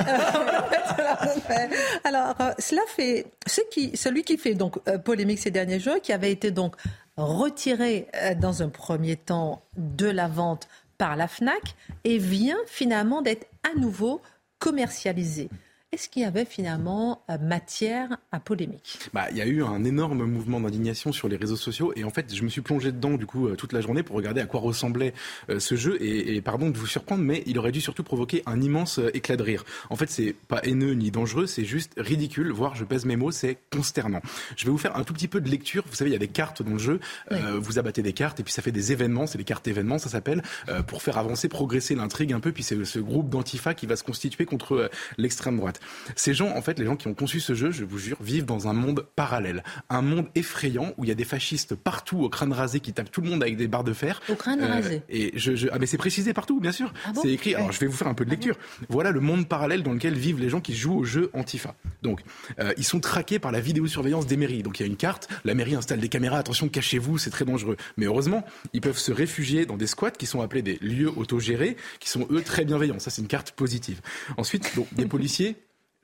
[2.05, 6.01] Alors, euh, cela fait ce qui, celui qui fait donc euh, polémique ces derniers jours,
[6.03, 6.77] qui avait été donc
[7.17, 13.23] retiré euh, dans un premier temps de la vente par la Fnac et vient finalement
[13.23, 14.23] d'être à nouveau
[14.59, 15.49] commercialisé.
[15.93, 18.99] Est-ce qu'il y avait finalement euh, matière à polémique?
[19.15, 22.11] Bah, il y a eu un énorme mouvement d'indignation sur les réseaux sociaux et en
[22.11, 24.47] fait, je me suis plongé dedans du coup euh, toute la journée pour regarder à
[24.47, 25.15] quoi ressemblait
[25.49, 28.43] euh, ce jeu et, et pardon de vous surprendre, mais il aurait dû surtout provoquer
[28.47, 29.65] un immense euh, éclat de rire.
[29.89, 33.31] En fait, c'est pas haineux ni dangereux, c'est juste ridicule, voire je pèse mes mots,
[33.31, 34.21] c'est consternant.
[34.57, 35.85] Je vais vous faire un tout petit peu de lecture.
[35.89, 36.99] Vous savez, il y a des cartes dans le jeu.
[37.31, 39.29] Euh, Vous abattez des cartes et puis ça fait des événements.
[39.29, 40.43] C'est les cartes événements, ça s'appelle,
[40.89, 42.51] pour faire avancer, progresser l'intrigue un peu.
[42.51, 45.76] Puis c'est ce groupe d'antifa qui va se constituer contre l'extrême droite.
[46.15, 48.45] Ces gens, en fait, les gens qui ont conçu ce jeu, je vous jure, vivent
[48.45, 52.29] dans un monde parallèle, un monde effrayant où il y a des fascistes partout au
[52.29, 54.21] crâne rasé qui tapent tout le monde avec des barres de fer.
[54.29, 56.93] Au crâne Euh, rasé et je, je- ah mais c'est précisé partout, bien sûr.
[57.05, 57.55] Ah bon c'est écrit.
[57.55, 58.57] Alors je vais vous faire un peu de lecture.
[58.89, 61.75] Voilà le monde parallèle dans lequel vivent les gens qui jouent au jeu Antifa.
[62.03, 62.21] Donc
[62.59, 64.63] euh, ils sont traqués par la vidéosurveillance des mairies.
[64.63, 65.29] Donc il y a une carte.
[65.45, 66.39] La mairie installe des caméras.
[66.39, 67.77] Attention, cachez-vous, c'est très dangereux.
[67.97, 71.77] Mais heureusement, ils peuvent se réfugier dans des squats qui sont appelés des lieux autogérés,
[72.01, 72.99] qui sont eux très bienveillants.
[72.99, 74.01] Ça c'est une carte positive.
[74.37, 75.57] Ensuite, donc, des policiers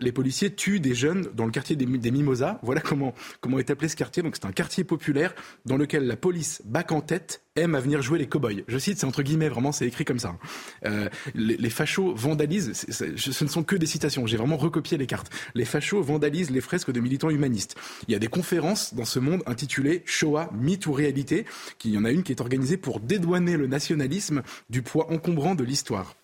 [0.02, 2.58] les policiers tuent des jeunes dans le quartier des, Mimosas.
[2.62, 4.22] Voilà comment, comment est appelé ce quartier.
[4.22, 5.34] Donc c'est un quartier populaire
[5.64, 8.62] dans lequel la police bac en tête aime à venir jouer les cow-boys.
[8.66, 10.36] Je cite, c'est entre guillemets, vraiment, c'est écrit comme ça.
[10.86, 15.06] Euh, les, les, fachos vandalisent, ce ne sont que des citations, j'ai vraiment recopié les
[15.06, 15.30] cartes.
[15.54, 17.76] Les fachos vandalisent les fresques de militants humanistes.
[18.08, 21.44] Il y a des conférences dans ce monde intitulées Shoah, mythe ou réalité,
[21.78, 25.54] qui y en a une qui est organisée pour dédouaner le nationalisme du poids encombrant
[25.54, 26.14] de l'histoire.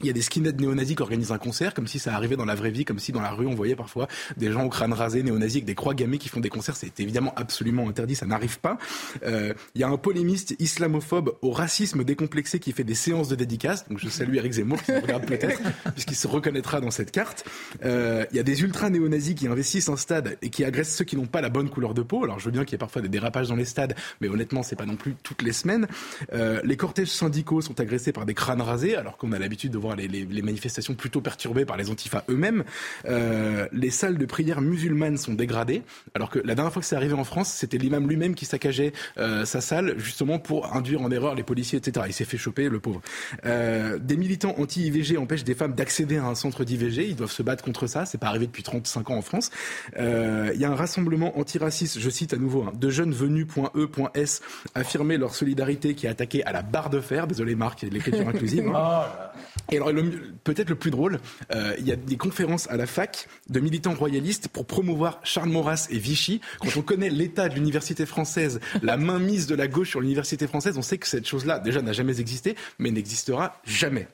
[0.00, 2.44] Il y a des skinheads néo-nazis qui organisent un concert, comme si ça arrivait dans
[2.44, 4.92] la vraie vie, comme si dans la rue on voyait parfois des gens au crâne
[4.92, 6.76] rasé néo-nazis avec des croix gammées qui font des concerts.
[6.76, 8.76] C'est évidemment absolument interdit, ça n'arrive pas.
[9.24, 13.36] Euh, il y a un polémiste islamophobe au racisme décomplexé qui fait des séances de
[13.36, 13.88] dédicaces.
[13.88, 15.62] Donc je salue Eric Zemmour qui me regarde peut-être,
[15.94, 17.46] puisqu'il se reconnaîtra dans cette carte.
[17.82, 21.06] Euh, il y a des ultra néo-nazis qui investissent un stade et qui agressent ceux
[21.06, 22.22] qui n'ont pas la bonne couleur de peau.
[22.22, 24.62] Alors je veux bien qu'il y ait parfois des dérapages dans les stades, mais honnêtement
[24.62, 25.86] c'est pas non plus toutes les semaines.
[26.34, 29.85] Euh, les cortèges syndicaux sont agressés par des crânes rasés, alors qu'on a l'habitude de
[29.94, 32.64] les, manifestations plutôt perturbées par les antifas eux-mêmes.
[33.06, 35.82] Euh, les salles de prière musulmanes sont dégradées,
[36.14, 38.92] alors que la dernière fois que c'est arrivé en France, c'était l'imam lui-même qui saccageait
[39.18, 42.06] euh, sa salle justement pour induire en erreur les policiers, etc.
[42.08, 43.00] Il s'est fait choper, le pauvre.
[43.44, 47.08] Euh, des militants anti-IVG empêchent des femmes d'accéder à un centre d'IVG.
[47.08, 48.06] Ils doivent se battre contre ça.
[48.06, 49.50] C'est pas arrivé depuis 35 ans en France.
[49.96, 54.40] Il y a un rassemblement antiraciste, je cite à nouveau, hein, de jeunes venus.e.s
[54.74, 57.26] affirmer leur solidarité qui a attaqué à la barre de fer.
[57.26, 58.68] Désolé Marc, l'écriture inclusive.
[58.68, 59.04] Hein.
[59.76, 59.92] Et alors,
[60.44, 61.20] peut-être le plus drôle,
[61.54, 65.50] euh, il y a des conférences à la fac de militants royalistes pour promouvoir Charles
[65.50, 66.40] Maurras et Vichy.
[66.60, 70.78] Quand on connaît l'état de l'université française, la mainmise de la gauche sur l'université française,
[70.78, 74.08] on sait que cette chose-là, déjà, n'a jamais existé, mais n'existera jamais.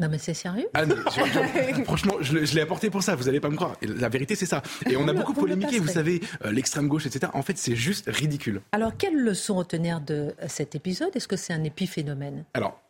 [0.00, 0.66] Non mais c'est sérieux?
[0.74, 0.84] Ah,
[1.84, 3.76] Franchement, je, l'ai apporté pour ça, vous n'allez pas me croire.
[3.82, 4.62] la vérité, c'est ça.
[4.88, 7.30] Et on a beaucoup polémiqué, vous savez, euh, l'extrême gauche, etc.
[7.32, 8.60] En fait, c'est juste ridicule.
[8.72, 11.10] Alors, quelle leçon retenir de cet épisode?
[11.14, 12.44] Est-ce que c'est un épiphénomène?
[12.54, 12.80] Alors,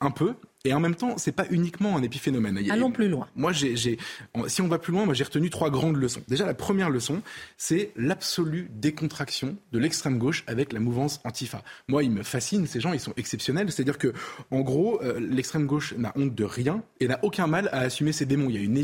[0.00, 2.58] un peu, et en même temps, c'est pas uniquement un épiphénomène.
[2.70, 3.28] Allons plus loin.
[3.36, 6.22] Moi, j'ai, si on va plus loin, moi j'ai retenu trois grandes leçons.
[6.26, 7.22] Déjà, la première leçon,
[7.56, 11.62] c'est l'absolue décontraction de l'extrême gauche avec la mouvance Antifa.
[11.86, 12.66] Moi, ils me fascinent.
[12.66, 13.70] Ces gens, ils sont exceptionnels.
[13.70, 14.12] C'est-à-dire que,
[14.50, 18.10] en gros, euh, l'extrême gauche n'a honte de rien et n'a aucun mal à assumer
[18.10, 18.50] ses démons.
[18.50, 18.76] Il y a une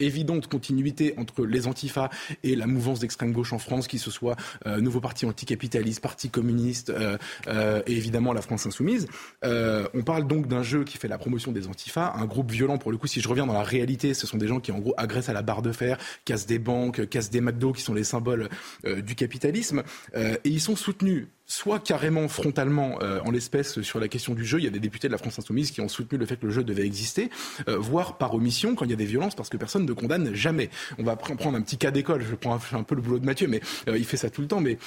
[0.00, 2.08] évidente continuité entre les Antifa
[2.42, 4.36] et la mouvance d'extrême gauche en France, qui ce soit
[4.66, 9.08] euh, nouveau parti anticapitaliste, parti communiste euh, et évidemment la France insoumise.
[9.42, 12.90] on parle donc d'un jeu qui fait la promotion des antifas, un groupe violent pour
[12.90, 13.06] le coup.
[13.06, 15.34] Si je reviens dans la réalité, ce sont des gens qui en gros agressent à
[15.34, 18.48] la barre de fer, cassent des banques, cassent des McDo, qui sont les symboles
[18.86, 19.82] euh, du capitalisme,
[20.16, 24.44] euh, et ils sont soutenus soit carrément frontalement euh, en l'espèce sur la question du
[24.44, 24.58] jeu.
[24.58, 26.46] Il y a des députés de la France insoumise qui ont soutenu le fait que
[26.46, 27.30] le jeu devait exister,
[27.68, 30.34] euh, voire par omission quand il y a des violences, parce que personne ne condamne
[30.34, 30.68] jamais.
[30.98, 32.22] On va prendre un petit cas d'école.
[32.22, 34.46] Je prends un, peu le boulot de Mathieu, mais euh, il fait ça tout le
[34.46, 34.60] temps.
[34.60, 34.78] Mais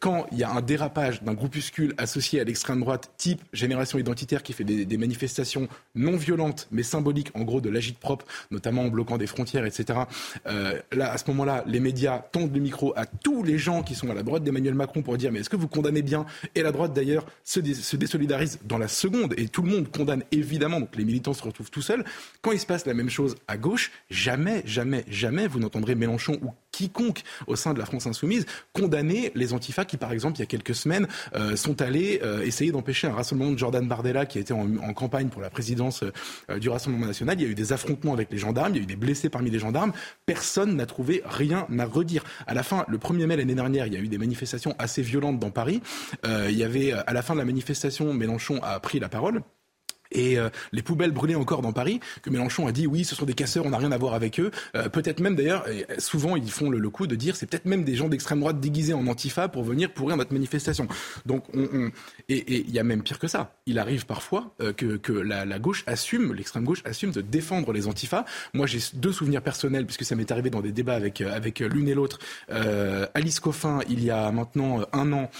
[0.00, 4.42] quand il y a un dérapage d'un groupuscule associé à l'extrême droite, type génération identitaire,
[4.42, 8.82] qui fait des, des, manifestations non violentes mais symboliques, en gros de l'agite propre, notamment
[8.82, 10.00] en bloquant des frontières, etc.
[10.46, 14.10] là, à ce moment-là, les médias tendent le micro à tous les gens qui sont
[14.10, 16.26] à la droite d'Emmanuel Macron pour dire mais est-ce que vous condamnez bien.
[16.54, 19.34] Et la droite, d'ailleurs, se, se, désolidarise dans la seconde.
[19.36, 20.78] Et tout le monde condamne évidemment.
[20.78, 22.04] Donc les militants se retrouvent tout seuls.
[22.40, 26.38] Quand il se passe la même chose à gauche, jamais, jamais, jamais vous n'entendrez Mélenchon
[26.42, 30.40] ou quiconque au sein de la France insoumise condamner les antifas qui, par exemple, il
[30.40, 34.24] y a quelques semaines, euh, sont allés euh, essayer d'empêcher un rassemblement de Jordan Bardella
[34.24, 36.04] qui était en, en campagne pour la présidence
[36.48, 37.38] euh, du Rassemblement national.
[37.38, 39.28] Il y a eu des affrontements avec les gendarmes, il y a eu des blessés
[39.28, 39.92] parmi les gendarmes.
[40.24, 42.24] Personne n'a trouvé rien à redire.
[42.46, 45.02] À la fin, le 1er mai l'année dernière, il y a eu des manifestations assez
[45.02, 45.71] violentes dans Paris.
[46.24, 49.42] Il y avait, à la fin de la manifestation, Mélenchon a pris la parole
[50.12, 53.24] et euh, les poubelles brûlées encore dans Paris, que Mélenchon a dit oui, ce sont
[53.24, 54.50] des casseurs, on n'a rien à voir avec eux.
[54.76, 55.64] Euh, peut-être même d'ailleurs,
[55.98, 58.92] souvent ils font le, coup de dire c'est peut-être même des gens d'extrême droite déguisés
[58.92, 60.86] en antifa pour venir pourrir notre manifestation.
[61.24, 61.90] Donc on,
[62.28, 63.54] et il y a même pire que ça.
[63.66, 68.24] Il arrive parfois euh, que, la, gauche assume, l'extrême gauche assume de défendre les antifas.
[68.52, 71.88] Moi j'ai deux souvenirs personnels puisque ça m'est arrivé dans des débats avec avec l'une
[71.88, 72.18] et l'autre.
[73.14, 75.30] Alice Coffin, il y a maintenant un an,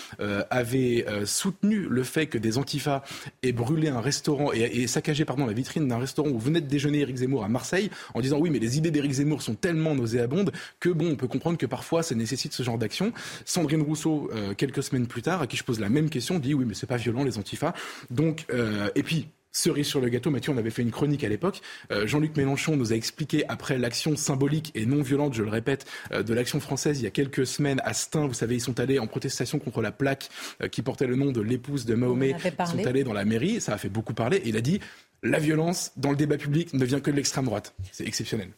[0.50, 3.02] avait soutenu le fait que des antifas
[3.42, 6.66] aient brûlé un restaurant et et, saccager pardon, la vitrine d'un restaurant où venait de
[6.66, 9.94] déjeuner Éric Zemmour à Marseille en disant oui mais les idées d'Éric Zemmour sont tellement
[9.94, 13.12] nauséabondes que bon on peut comprendre que parfois ça nécessite ce genre d'action.
[13.44, 16.54] Sandrine Rousseau euh, quelques semaines plus tard à qui je pose la même question dit
[16.54, 17.72] oui mais c'est pas violent les antifas.
[18.10, 21.28] Donc euh, et puis Cerise sur le gâteau, Mathieu, on avait fait une chronique à
[21.28, 21.60] l'époque.
[21.90, 25.84] Euh, Jean-Luc Mélenchon nous a expliqué, après l'action symbolique et non violente, je le répète,
[26.10, 28.80] euh, de l'action française il y a quelques semaines à Stein, vous savez, ils sont
[28.80, 30.30] allés en protestation contre la plaque
[30.62, 32.34] euh, qui portait le nom de l'épouse de Mahomet.
[32.42, 34.80] Ils sont allés dans la mairie, ça a fait beaucoup parler, et il a dit
[35.22, 37.74] la violence dans le débat public ne vient que de l'extrême droite.
[37.92, 38.48] C'est exceptionnel.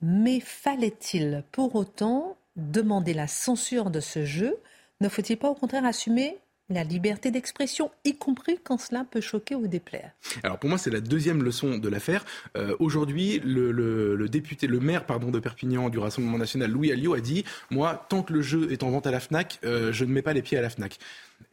[0.00, 4.56] Mais fallait-il pour autant demander la censure de ce jeu?
[5.02, 6.38] Ne faut-il pas au contraire assumer
[6.72, 10.10] la liberté d'expression, y compris quand cela peut choquer ou déplaire.
[10.42, 12.24] Alors pour moi, c'est la deuxième leçon de l'affaire.
[12.56, 17.20] Euh, aujourd'hui, le, député, le maire pardon, de Perpignan du Rassemblement national, Louis Alliot, a
[17.20, 20.12] dit Moi, tant que le jeu est en vente à la FNAC, euh, je ne
[20.12, 20.98] mets pas les pieds à la FNAC.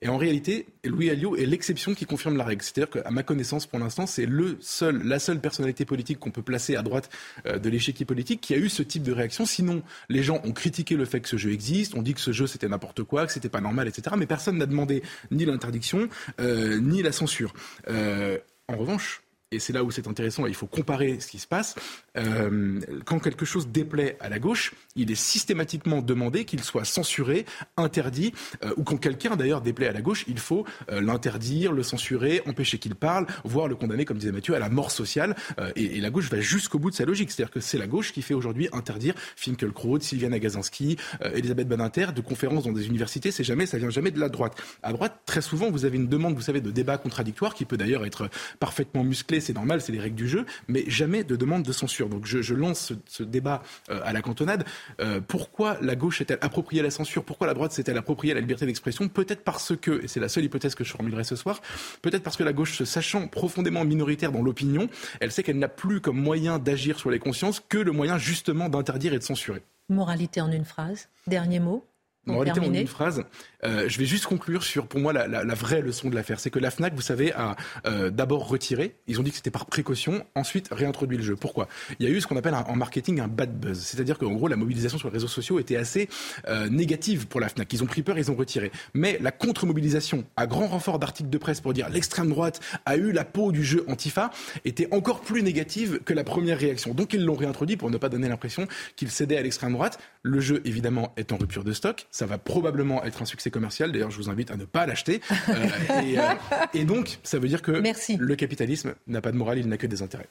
[0.01, 2.61] Et en réalité, Louis Alliot est l'exception qui confirme la règle.
[2.61, 6.41] C'est-à-dire qu'à ma connaissance, pour l'instant, c'est le seul, la seule personnalité politique qu'on peut
[6.41, 7.09] placer à droite
[7.45, 9.45] euh, de l'échiquier politique qui a eu ce type de réaction.
[9.45, 12.31] Sinon, les gens ont critiqué le fait que ce jeu existe, on dit que ce
[12.31, 14.15] jeu c'était n'importe quoi, que c'était pas normal, etc.
[14.17, 17.53] Mais personne n'a demandé ni l'interdiction, euh, ni la censure.
[17.89, 21.47] Euh, en revanche, et c'est là où c'est intéressant, il faut comparer ce qui se
[21.47, 21.73] passe,
[22.17, 27.47] euh, quand quelque chose déplaît à la gauche, il est systématiquement demandé qu'il soit censuré,
[27.75, 28.31] interdit,
[28.63, 32.43] euh, ou quand quelqu'un d'ailleurs déplaît à la gauche, il faut euh, l'interdire, le censurer,
[32.45, 35.35] empêcher qu'il parle, voire le condamner, comme disait Mathieu, à la mort sociale.
[35.75, 37.31] Et, la gauche va jusqu'au bout de sa logique.
[37.31, 42.21] C'est-à-dire que c'est la gauche qui fait aujourd'hui interdire Finkelkraut, Sylviane Agazinski, Elisabeth Badinter de
[42.21, 43.31] conférences dans des universités.
[43.31, 44.55] C'est jamais, ça vient jamais de la droite.
[44.81, 47.77] À droite, très souvent, vous avez une demande, vous savez, de débat contradictoire qui peut
[47.77, 51.63] d'ailleurs être parfaitement musclé, c'est normal, c'est les règles du jeu, mais jamais de demande
[51.63, 52.09] de censure.
[52.09, 54.65] Donc je, lance ce, débat euh, à la cantonade.
[54.99, 57.23] Euh, pourquoi la gauche est-elle appropriée à la censure?
[57.23, 59.07] Pourquoi la droite s'est-elle appropriée à la liberté d'expression?
[59.07, 61.61] Peut-être parce que, et c'est la seule hypothèse que je formulerai ce soir,
[62.01, 65.69] peut-être parce que la gauche, se sachant profondément minoritaire dans l'opinion, elle sait qu'elle n'a
[65.69, 69.63] plus comme moyen d'agir sur les consciences que le moyen justement d'interdire et de censurer.
[69.89, 71.09] Moralité en une phrase.
[71.27, 71.85] Dernier mot.
[72.25, 73.23] Moralité en une phrase.
[73.65, 76.39] Euh, je vais juste conclure sur, pour moi, la, vraie leçon de l'affaire.
[76.39, 78.95] C'est que la FNAC, vous savez, a euh, d'abord retiré.
[79.07, 80.25] Ils ont dit que c'était par précaution.
[80.35, 81.35] Ensuite, réintroduit le jeu.
[81.35, 81.67] Pourquoi?
[81.99, 83.79] Il y a eu ce qu'on appelle en marketing un bad buzz.
[83.79, 86.09] C'est-à-dire qu'en gros, la mobilisation sur les réseaux sociaux était assez
[86.47, 87.73] euh, négative pour la FNAC.
[87.73, 88.71] Ils ont pris peur, ils ont retiré.
[88.93, 93.11] Mais la contre-mobilisation, à grand renfort d'articles de presse pour dire l'extrême droite a eu
[93.11, 94.31] la peau du jeu Antifa,
[94.65, 96.93] était encore plus négative que la première réaction.
[96.93, 99.99] Donc ils l'ont réintroduit pour ne pas donner l'impression qu'ils cédaient à l'extrême droite.
[100.21, 102.07] Le jeu, évidemment, est en rupture de stock.
[102.11, 103.91] Ça va probablement être un succès commercial.
[103.91, 105.21] D'ailleurs, je vous invite à ne pas l'acheter.
[105.31, 105.53] Euh,
[105.91, 106.33] euh,
[106.73, 109.87] et, donc, ça veut dire que le capitalisme n'a pas de morale, il n'a que
[109.87, 110.27] des intérêts.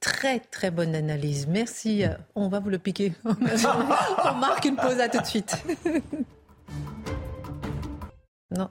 [0.00, 1.46] Très très bonne analyse.
[1.48, 2.04] Merci.
[2.04, 3.12] Euh, on va vous le piquer.
[3.24, 5.56] on marque une pause à tout de suite.
[8.50, 8.70] non.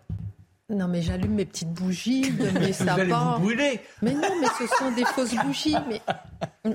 [0.69, 2.95] Non, mais j'allume mes petites bougies de mes sapins.
[2.95, 3.79] Vous allez vous brûler.
[4.01, 5.75] Mais non, mais ce sont des fausses bougies.
[5.87, 6.01] Mais
[6.65, 6.73] oh,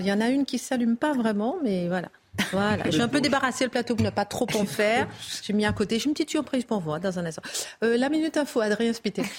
[0.00, 2.08] il y en a une qui s'allume pas vraiment, mais voilà.
[2.52, 5.08] Voilà, j'ai un peu débarrassé le plateau pour ne pas trop en faire.
[5.42, 5.98] J'ai mis à côté.
[5.98, 7.42] J'ai une petite surprise pour vous hein, dans un instant.
[7.84, 9.22] Euh, la minute info, Adrien Spité.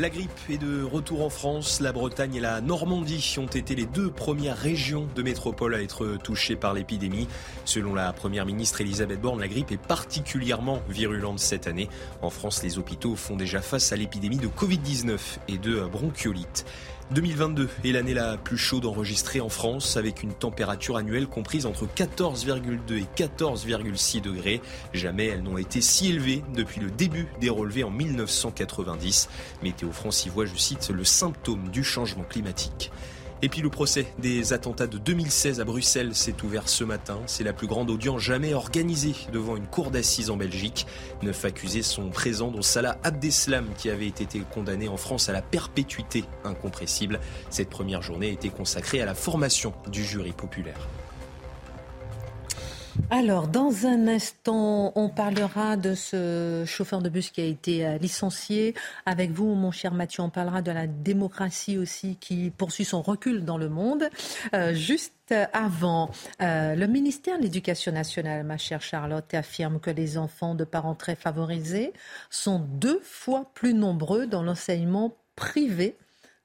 [0.00, 1.80] La grippe est de retour en France.
[1.80, 6.16] La Bretagne et la Normandie ont été les deux premières régions de métropole à être
[6.24, 7.28] touchées par l'épidémie.
[7.66, 11.90] Selon la première ministre Elisabeth Borne, la grippe est particulièrement virulente cette année.
[12.22, 16.64] En France, les hôpitaux font déjà face à l'épidémie de Covid-19 et de bronchiolite.
[17.12, 21.86] 2022 est l'année la plus chaude enregistrée en France avec une température annuelle comprise entre
[21.86, 24.60] 14,2 et 14,6 degrés.
[24.92, 29.28] Jamais elles n'ont été si élevées depuis le début des relevés en 1990.
[29.64, 32.92] Météo France y voit, je cite, le symptôme du changement climatique.
[33.42, 37.20] Et puis le procès des attentats de 2016 à Bruxelles s'est ouvert ce matin.
[37.26, 40.86] C'est la plus grande audience jamais organisée devant une cour d'assises en Belgique.
[41.22, 45.40] Neuf accusés sont présents, dont Salah Abdeslam, qui avait été condamné en France à la
[45.40, 47.18] perpétuité incompressible.
[47.48, 50.88] Cette première journée a été consacrée à la formation du jury populaire.
[53.08, 57.98] Alors, dans un instant, on parlera de ce chauffeur de bus qui a été euh,
[57.98, 58.74] licencié.
[59.06, 63.44] Avec vous, mon cher Mathieu, on parlera de la démocratie aussi qui poursuit son recul
[63.44, 64.08] dans le monde.
[64.54, 66.10] Euh, juste avant,
[66.42, 70.94] euh, le ministère de l'Éducation nationale, ma chère Charlotte, affirme que les enfants de parents
[70.94, 71.92] très favorisés
[72.30, 75.96] sont deux fois plus nombreux dans l'enseignement privé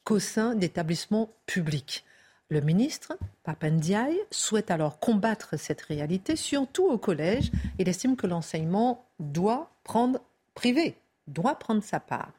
[0.03, 2.05] qu'au sein d'établissements publics.
[2.49, 7.51] Le ministre, Papandiaï, souhaite alors combattre cette réalité, surtout au collège.
[7.79, 10.21] Il estime que l'enseignement doit prendre
[10.53, 10.95] privé,
[11.27, 12.31] doit prendre sa part.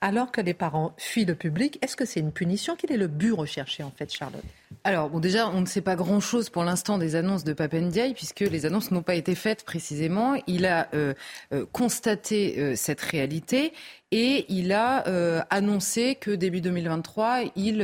[0.00, 2.74] Alors que les parents fuient le public, est-ce que c'est une punition?
[2.74, 4.42] Quel est le but recherché en fait, Charlotte?
[4.82, 8.40] Alors, bon, déjà, on ne sait pas grand-chose pour l'instant des annonces de Papendiaï, puisque
[8.40, 10.36] les annonces n'ont pas été faites précisément.
[10.46, 11.12] Il a euh,
[11.52, 13.74] euh, constaté euh, cette réalité
[14.10, 15.04] et il a
[15.50, 17.80] annoncé que début 2023, il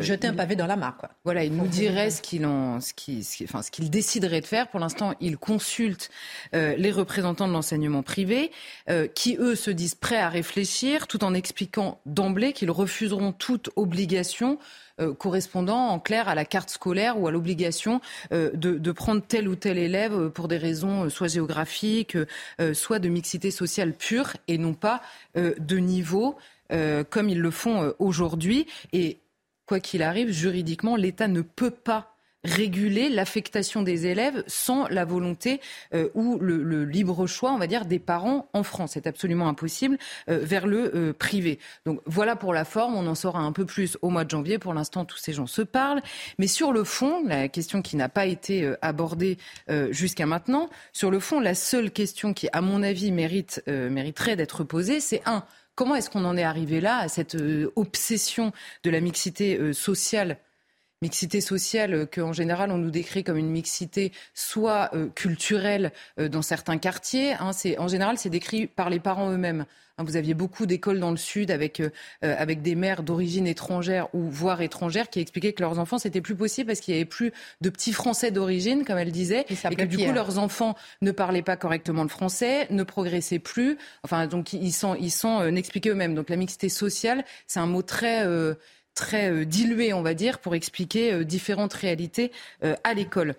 [0.00, 0.96] jetait un pavé dans la mare.
[0.96, 1.10] Quoi.
[1.24, 4.68] Voilà, il nous dirait ce qu'il en, ce qui, enfin, ce qu'il déciderait de faire.
[4.68, 6.10] Pour l'instant, il consulte
[6.52, 8.50] les représentants de l'enseignement privé,
[9.14, 14.06] qui eux se disent prêts à réfléchir, tout en expliquant d'emblée qu'ils refuseront toute obligation
[14.54, 14.62] euh,
[15.18, 18.00] correspondant en clair à la carte scolaire ou à l'obligation
[18.32, 22.16] euh, de, prendre tel ou tel élève euh, pour des raisons soit géographiques,
[22.72, 25.02] soit de mixité sociale pure et non pas
[25.34, 26.36] de niveau
[26.68, 28.66] comme ils le font aujourd'hui.
[28.92, 29.18] Et
[29.66, 32.15] quoi qu'il arrive, juridiquement, l'État ne peut pas
[32.46, 35.60] réguler l'affectation des élèves sans la volonté
[35.94, 38.92] euh, ou le, libre choix, on va dire, des parents en France.
[38.94, 41.58] C'est absolument impossible euh, vers le euh, privé.
[41.84, 44.58] Donc voilà pour la forme, on en saura un peu plus au mois de janvier.
[44.58, 46.02] Pour l'instant, tous ces gens se parlent.
[46.38, 49.38] Mais sur le fond, la question qui n'a pas été abordée
[49.90, 54.64] jusqu'à maintenant, sur le fond, la seule question qui, à mon avis, mérite, mériterait d'être
[54.64, 57.36] posée, c'est un, comment est-ce qu'on en est arrivé là, à cette
[57.76, 58.52] obsession
[58.84, 60.38] de la mixité sociale
[61.02, 66.28] mixité sociale euh, qu'en général on nous décrit comme une mixité soit euh, culturelle euh,
[66.28, 67.34] dans certains quartiers.
[67.34, 69.66] Hein, en général, c'est décrit par les parents eux-mêmes.
[69.98, 71.82] Hein, vous aviez beaucoup d'écoles dans le sud avec,
[72.20, 76.34] avec des mères d'origine étrangère ou voire étrangère qui expliquaient que leurs enfants c'était plus
[76.34, 77.32] possible parce qu'il n'y avait plus
[77.62, 81.40] de petits Français d'origine, comme elle disait, et, que du coup leurs enfants ne parlaient
[81.40, 83.78] pas correctement le français, ne progressaient plus.
[84.02, 86.14] Enfin, donc ils sont, ils sont n'expliquaient eux-mêmes.
[86.14, 88.26] Donc la mixité sociale, c'est un mot très
[88.96, 92.32] très euh, dilué, on va dire, pour expliquer euh, différentes réalités
[92.64, 93.36] euh, à l'école.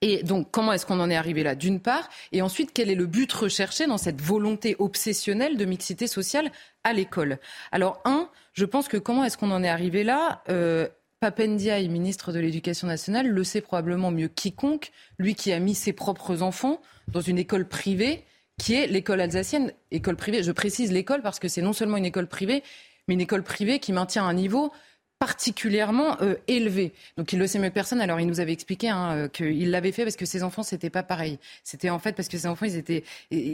[0.00, 2.94] Et donc, comment est-ce qu'on en est arrivé là, d'une part Et ensuite, quel est
[2.94, 6.52] le but recherché dans cette volonté obsessionnelle de mixité sociale
[6.84, 7.38] à l'école?
[7.72, 10.42] Alors, un, je pense que comment est-ce qu'on en est arrivé là?
[10.48, 10.88] Euh,
[11.20, 15.92] Papendiaï, ministre de l'Éducation nationale, le sait probablement mieux quiconque, lui qui a mis ses
[15.92, 18.24] propres enfants dans une école privée,
[18.56, 20.44] qui est l'école alsacienne, école privée.
[20.44, 22.62] Je précise l'école parce que c'est non seulement une école privée,
[23.08, 24.72] mais une école privée qui maintient un niveau
[25.18, 26.92] particulièrement euh, élevé.
[27.16, 28.00] Donc il le sait mieux que personne.
[28.00, 30.90] Alors il nous avait expliqué hein, euh, qu'il l'avait fait parce que ses enfants c'était
[30.90, 31.38] pas pareil.
[31.64, 33.04] C'était en fait parce que ses enfants ils étaient,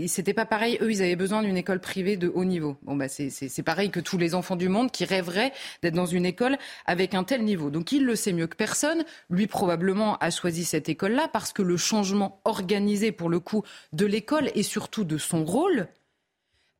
[0.06, 0.78] c'était pas pareil.
[0.80, 2.76] Eux ils avaient besoin d'une école privée de haut niveau.
[2.82, 6.06] Bon bah c'est c'est pareil que tous les enfants du monde qui rêveraient d'être dans
[6.06, 7.70] une école avec un tel niveau.
[7.70, 9.04] Donc il le sait mieux que personne.
[9.30, 13.62] Lui probablement a choisi cette école-là parce que le changement organisé pour le coup
[13.92, 15.88] de l'école et surtout de son rôle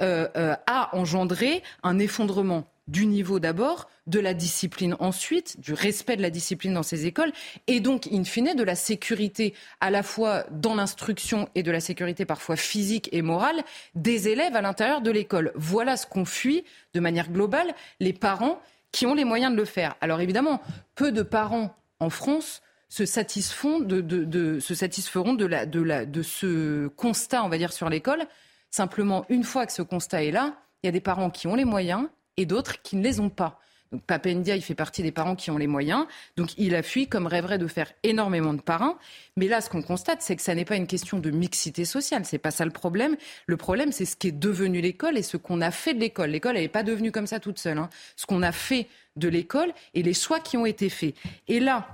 [0.02, 6.16] euh, euh, a engendré un effondrement du niveau d'abord, de la discipline ensuite, du respect
[6.16, 7.33] de la discipline dans ces écoles,
[7.66, 11.80] et donc, in fine, de la sécurité à la fois dans l'instruction et de la
[11.80, 13.62] sécurité parfois physique et morale
[13.94, 15.52] des élèves à l'intérieur de l'école.
[15.54, 18.61] Voilà ce qu'on fuit de manière globale les parents
[18.92, 19.96] qui ont les moyens de le faire.
[20.00, 20.61] Alors évidemment,
[20.94, 27.59] peu de parents en France se satisfont de, se satisferont de, ce constat, on va
[27.59, 28.26] dire, sur l'école.
[28.75, 31.55] Simplement, une fois que ce constat est là, il y a des parents qui ont
[31.55, 33.61] les moyens et d'autres qui ne les ont pas.
[33.93, 36.09] Donc Papendia, il fait partie des parents qui ont les moyens.
[36.37, 38.97] Donc il a fui comme rêverait de faire énormément de parents.
[39.37, 42.25] Mais là, ce qu'on constate, c'est que ça n'est pas une question de mixité sociale.
[42.25, 43.17] C'est pas ça le problème.
[43.47, 46.31] Le problème, c'est ce qui est devenu l'école et ce qu'on a fait de l'école.
[46.31, 47.79] L'école, elle n'est pas devenue comme ça toute seule.
[47.79, 47.91] Hein.
[48.17, 51.15] Ce qu'on a fait de l'école et les choix qui ont été faits.
[51.47, 51.87] Et là,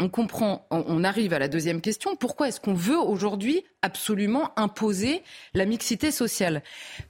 [0.00, 2.16] on comprend, on arrive à la deuxième question.
[2.16, 5.22] Pourquoi est-ce qu'on veut aujourd'hui absolument imposer
[5.54, 6.62] la mixité sociale?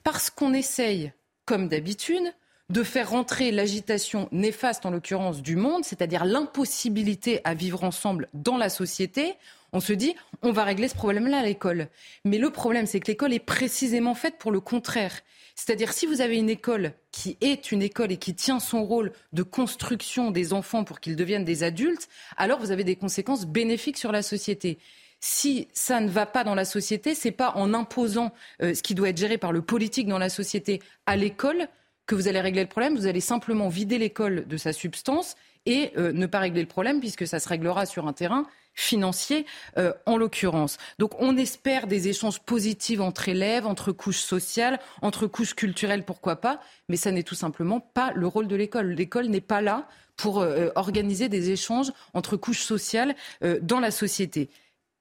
[0.02, 1.12] Parce qu'on essaye,
[1.46, 2.32] comme d'habitude,
[2.70, 8.56] de faire rentrer l'agitation néfaste, en l'occurrence, du monde, c'est-à-dire l'impossibilité à vivre ensemble dans
[8.56, 9.34] la société.
[9.74, 11.88] On se dit, on va régler ce problème-là à l'école.
[12.24, 15.20] Mais le problème, c'est que l'école est précisément faite pour le contraire.
[15.56, 19.10] C'est-à-dire si vous avez une école qui est une école et qui tient son rôle
[19.32, 23.98] de construction des enfants pour qu'ils deviennent des adultes, alors vous avez des conséquences bénéfiques
[23.98, 24.78] sur la société.
[25.18, 28.32] Si ça ne va pas dans la société, c'est pas en imposant
[28.62, 31.66] euh, ce qui doit être géré par le politique dans la société à l'école
[32.06, 32.94] que vous allez régler le problème.
[32.94, 35.34] Vous allez simplement vider l'école de sa substance
[35.66, 39.46] et euh, ne pas régler le problème puisque ça se réglera sur un terrain financier
[39.78, 40.78] euh, en l'occurrence.
[40.98, 46.36] Donc on espère des échanges positifs entre élèves, entre couches sociales, entre couches culturelles, pourquoi
[46.36, 48.90] pas, mais ça n'est tout simplement pas le rôle de l'école.
[48.90, 53.90] L'école n'est pas là pour euh, organiser des échanges entre couches sociales euh, dans la
[53.90, 54.50] société.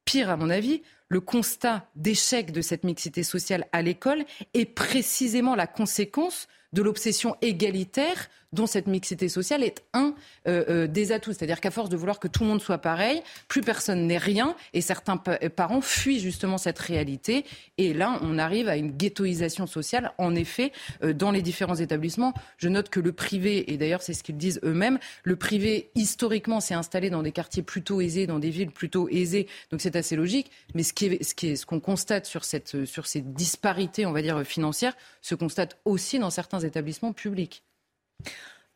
[0.06, 5.56] Pire, à mon avis, le constat d'échec de cette mixité sociale à l'école est précisément
[5.56, 10.14] la conséquence de l'obsession égalitaire dont cette mixité sociale est un
[10.48, 11.34] euh, euh, des atouts.
[11.34, 14.56] C'est-à-dire qu'à force de vouloir que tout le monde soit pareil, plus personne n'est rien
[14.74, 17.46] et certains euh, parents fuient justement cette réalité.
[17.78, 22.34] Et là, on arrive à une ghettoisation sociale, en effet, dans les différents établissements.
[22.58, 26.60] Je note que le privé, et d'ailleurs c'est ce qu'ils disent eux-mêmes, le privé historiquement
[26.60, 30.16] s'est installé dans des quartiers plutôt aisés, dans des villes plutôt aisées, donc c'est assez
[30.16, 30.52] logique.
[30.76, 34.22] Mais ce qui ce qui ce qu'on constate sur cette, sur ces disparités, on va
[34.22, 37.64] dire financières, se constate aussi dans certains établissements publics.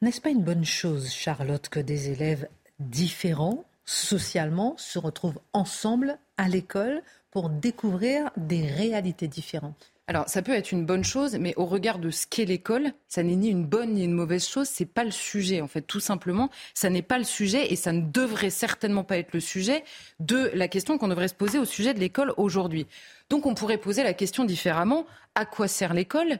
[0.01, 2.47] N'est-ce pas une bonne chose, Charlotte, que des élèves
[2.79, 9.91] différents socialement se retrouvent ensemble à l'école pour découvrir des réalités différentes?
[10.09, 13.23] Alors, ça peut être une bonne chose, mais au regard de ce qu'est l'école, ça
[13.23, 14.69] n'est ni une bonne ni une mauvaise chose.
[14.69, 16.49] C'est pas le sujet, en fait, tout simplement.
[16.73, 19.83] Ça n'est pas le sujet et ça ne devrait certainement pas être le sujet
[20.21, 22.87] de la question qu'on devrait se poser au sujet de l'école aujourd'hui.
[23.29, 26.39] Donc, on pourrait poser la question différemment à quoi sert l'école?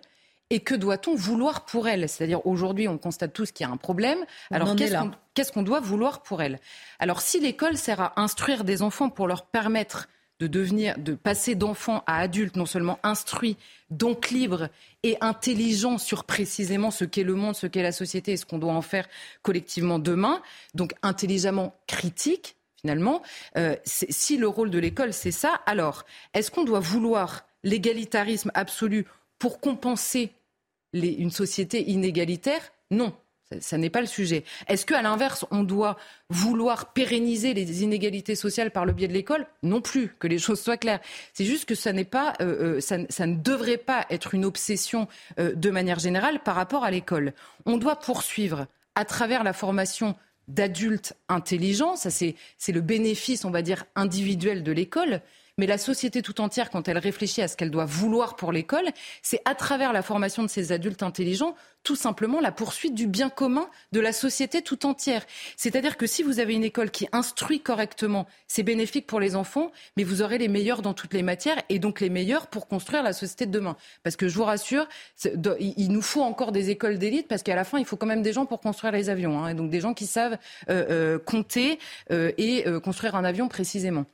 [0.49, 2.07] Et que doit-on vouloir pour elle?
[2.07, 4.19] C'est-à-dire aujourd'hui, on constate tous qu'il y a un problème.
[4.51, 4.75] Alors
[5.33, 6.59] qu'est-ce qu'on doit vouloir pour elle?
[6.99, 10.07] Alors si l'école sert à instruire des enfants pour leur permettre
[10.39, 13.57] de devenir, de passer d'enfants à adultes, non seulement instruits,
[13.89, 14.69] donc libres
[15.01, 18.59] et intelligents sur précisément ce qu'est le monde, ce qu'est la société et ce qu'on
[18.59, 19.07] doit en faire
[19.41, 20.41] collectivement demain,
[20.75, 23.23] donc intelligemment critiques, finalement.
[23.57, 29.05] Euh, si le rôle de l'école, c'est ça, alors est-ce qu'on doit vouloir l'égalitarisme absolu
[29.39, 30.31] pour compenser
[30.93, 33.13] une société inégalitaire Non.
[33.61, 34.43] Ça, n'est pas le sujet.
[34.67, 35.97] Est-ce qu'à l'inverse, on doit
[36.29, 39.47] vouloir pérenniser les inégalités sociales par le biais de l'école?
[39.63, 40.99] Non plus, que les choses soient claires.
[41.33, 45.07] C'est juste que ça n'est pas, euh, euh, ça, ne devrait pas être une obsession
[45.39, 47.33] euh, de manière générale par rapport à l'école.
[47.65, 50.15] On doit poursuivre à travers la formation
[50.49, 52.35] d'adultes intelligents, ça c'est
[52.67, 55.21] le bénéfice, on va dire, individuel de l'école,
[55.57, 58.85] mais la société tout entière, quand elle réfléchit à ce qu'elle doit vouloir pour l'école,
[59.23, 63.29] c'est à travers la formation de ces adultes intelligents, tout simplement la poursuite du bien
[63.29, 65.25] commun de la société tout entière.
[65.55, 69.71] C'est-à-dire que si vous avez une école qui instruit correctement, c'est bénéfique pour les enfants,
[69.95, 73.03] mais vous aurez les meilleurs dans toutes les matières et donc les meilleurs pour construire
[73.03, 73.77] la société de demain.
[74.03, 74.87] Parce que je vous rassure,
[75.59, 78.21] il nous faut encore des écoles d'élite parce qu'à la fin, il faut quand même
[78.21, 79.39] des gens pour construire les avions.
[79.39, 80.37] Hein, et donc des gens qui savent
[80.69, 81.79] euh, euh, compter
[82.11, 84.05] euh, et construire un avion précisément.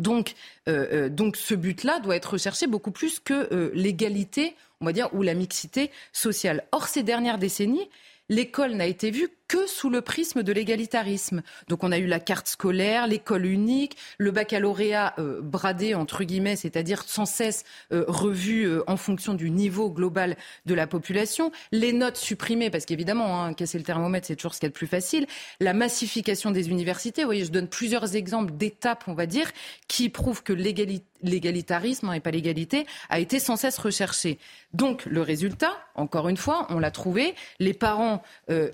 [0.00, 0.34] Donc,
[0.68, 4.92] euh, euh, donc ce but-là doit être recherché beaucoup plus que euh, l'égalité, on va
[4.92, 6.64] dire, ou la mixité sociale.
[6.72, 7.88] Or, ces dernières décennies,
[8.28, 11.42] l'école n'a été vue que sous le prisme de l'égalitarisme.
[11.68, 16.56] Donc on a eu la carte scolaire, l'école unique, le baccalauréat euh, bradé entre guillemets,
[16.56, 20.36] c'est-à-dire sans cesse euh, revu euh, en fonction du niveau global
[20.66, 24.60] de la population, les notes supprimées parce qu'évidemment hein, casser le thermomètre c'est toujours ce
[24.60, 25.26] qu'il y a de plus facile,
[25.60, 27.22] la massification des universités.
[27.22, 29.50] Vous voyez, je donne plusieurs exemples d'étapes, on va dire,
[29.88, 34.38] qui prouvent que l'égalitarisme et pas l'égalité a été sans cesse recherché.
[34.72, 38.22] Donc le résultat, encore une fois, on l'a trouvé, les parents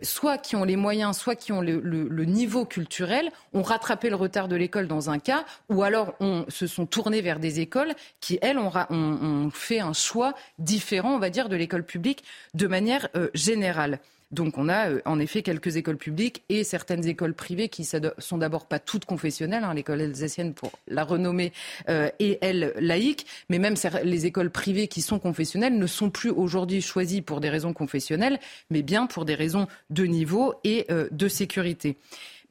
[0.02, 4.48] soit qui ont les moyens, soit qui ont le, niveau culturel, ont rattrapé le retard
[4.48, 6.14] de l'école dans un cas, ou alors
[6.48, 11.30] se sont tournés vers des écoles qui, elles, ont, fait un choix différent, on va
[11.30, 13.98] dire, de l'école publique de manière euh, générale.
[14.32, 18.38] Donc on a euh, en effet quelques écoles publiques et certaines écoles privées qui sont
[18.38, 21.52] d'abord pas toutes confessionnelles, hein, l'école alsacienne pour la renommée
[21.88, 23.74] euh, et elle laïque, mais même
[24.04, 28.40] les écoles privées qui sont confessionnelles ne sont plus aujourd'hui choisies pour des raisons confessionnelles,
[28.70, 31.98] mais bien pour des raisons de niveau et euh, de sécurité.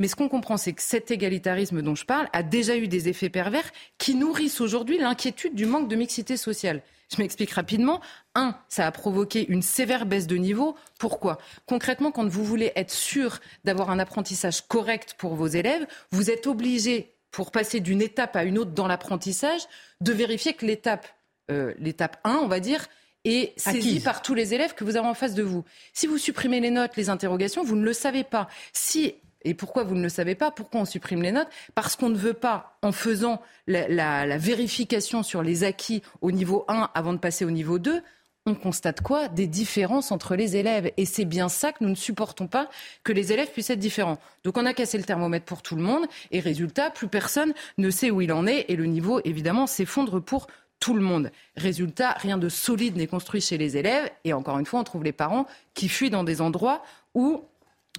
[0.02, 3.08] Mais ce qu'on comprend, c'est que cet égalitarisme dont je parle a déjà eu des
[3.08, 6.82] effets pervers qui nourrissent aujourd'hui l'inquiétude du manque de mixité sociale.
[7.16, 8.02] Je m'explique rapidement.
[8.34, 10.76] Un, ça a provoqué une sévère baisse de niveau.
[10.98, 11.38] Pourquoi?
[11.68, 16.48] Concrètement, quand vous voulez être sûr d'avoir un apprentissage correct pour vos élèves, vous êtes
[16.48, 19.62] obligé, pour passer d'une étape à une autre dans l'apprentissage,
[20.02, 21.06] de vérifier que l'étape,
[21.52, 22.88] euh, l'étape 1, on va dire,
[23.24, 25.64] est saisie par tous les élèves que vous avez en face de vous.
[25.94, 28.50] Si vous supprimez les notes, les interrogations, vous ne le savez pas.
[28.74, 29.14] Si
[29.44, 30.52] et pourquoi vous ne le savez pas?
[30.52, 31.50] Pourquoi on supprime les notes?
[31.76, 36.90] Parce qu'on ne veut pas, en faisant la, vérification sur les acquis au niveau 1
[36.94, 38.02] avant de passer au niveau 2,
[38.48, 39.28] on constate quoi?
[39.28, 40.92] Des différences entre les élèves.
[40.98, 42.70] Et c'est bien ça que nous ne supportons pas,
[43.04, 44.18] que les élèves puissent être différents.
[44.44, 47.90] Donc on a cassé le thermomètre pour tout le monde, et résultat, plus personne ne
[47.90, 50.48] sait où il en est, et le niveau, évidemment, s'effondre pour
[50.80, 51.32] tout le monde.
[51.56, 55.04] Résultat, rien de solide n'est construit chez les élèves, et encore une fois, on trouve
[55.04, 56.84] les parents qui fuient dans des endroits
[57.14, 57.44] où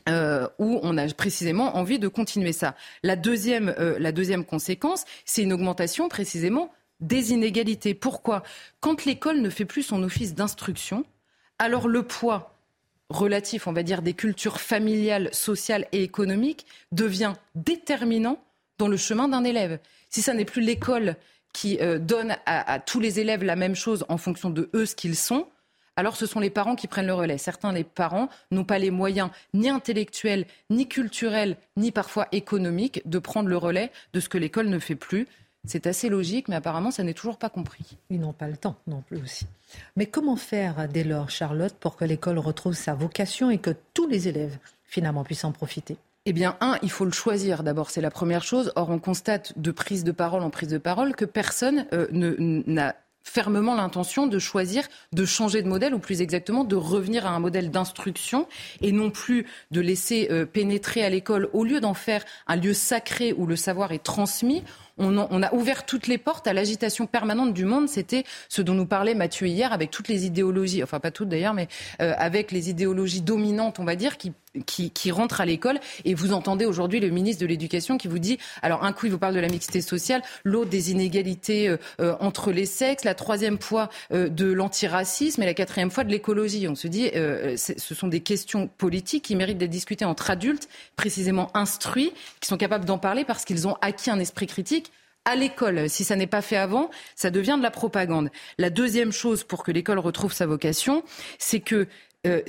[0.09, 2.75] euh, où on a précisément envie de continuer ça.
[3.03, 7.95] La deuxième, euh, la deuxième conséquence, c'est une augmentation précisément des inégalités.
[7.95, 8.43] Pourquoi?
[8.81, 11.05] Quand l'école ne fait plus son office d'instruction,
[11.59, 12.53] alors le poids
[13.09, 18.43] relatif, on va dire, des cultures familiales, sociales et économiques devient déterminant
[18.79, 19.79] dans le chemin d'un élève.
[20.09, 21.17] Si ça n'est plus l'école
[21.53, 24.95] qui euh, donne à, tous les élèves la même chose en fonction de eux ce
[24.95, 25.47] qu'ils sont,
[25.97, 27.39] alors ce sont les parents qui prennent le relais.
[27.39, 33.19] Certains des parents n'ont pas les moyens ni intellectuels, ni culturels, ni parfois économiques de
[33.19, 35.27] prendre le relais de ce que l'école ne fait plus.
[35.65, 37.97] C'est assez logique, mais apparemment, ça n'est toujours pas compris.
[38.11, 39.47] Ils n'ont pas le temps non plus aussi.
[39.95, 44.09] Mais comment faire dès lors, Charlotte, pour que l'école retrouve sa vocation et que tous
[44.09, 45.97] les élèves, finalement, puissent en profiter?
[46.25, 48.73] Eh bien, un, il faut le choisir d'abord, c'est la première chose.
[48.77, 52.97] Or, on constate de prise de parole en prise de parole que personne euh, n'a
[53.25, 57.41] fermement l'intention de choisir de changer de modèle, ou plus exactement de revenir à un
[57.41, 58.47] modèle d'instruction
[58.81, 62.75] et non plus de laisser euh, pénétrer à l'école, au lieu d'en faire un lieu
[62.75, 64.63] sacré où le savoir est transmis,
[64.99, 67.89] On, a ouvert toutes les portes à l'agitation permanente du monde.
[67.89, 71.55] C'était ce dont nous parlait Mathieu hier avec toutes les idéologies, enfin pas toutes d'ailleurs,
[71.55, 71.69] mais
[72.01, 75.81] euh, avec les idéologies dominantes, on va dire, qui rentrent à l'école.
[76.05, 79.13] Et vous entendez aujourd'hui le ministre de l'Éducation qui vous dit, alors un coup il
[79.13, 83.15] vous parle de la mixité sociale, l'autre des inégalités euh, euh, entre les sexes, la
[83.15, 86.69] troisième fois de l'antiracisme et la quatrième fois de l'écologie.
[86.69, 87.11] On se dit,
[87.57, 92.57] ce sont des questions politiques qui méritent d'être discutées entre adultes, précisément instruits, qui sont
[92.57, 94.92] capables d'en parler parce qu'ils ont acquis un esprit critique
[95.25, 95.89] à l'école.
[95.89, 98.31] Si ça n'est pas fait avant, ça devient de la propagande.
[98.59, 101.03] La deuxième chose pour que l'école retrouve sa vocation,
[101.39, 101.87] c'est que
[102.25, 102.41] euh,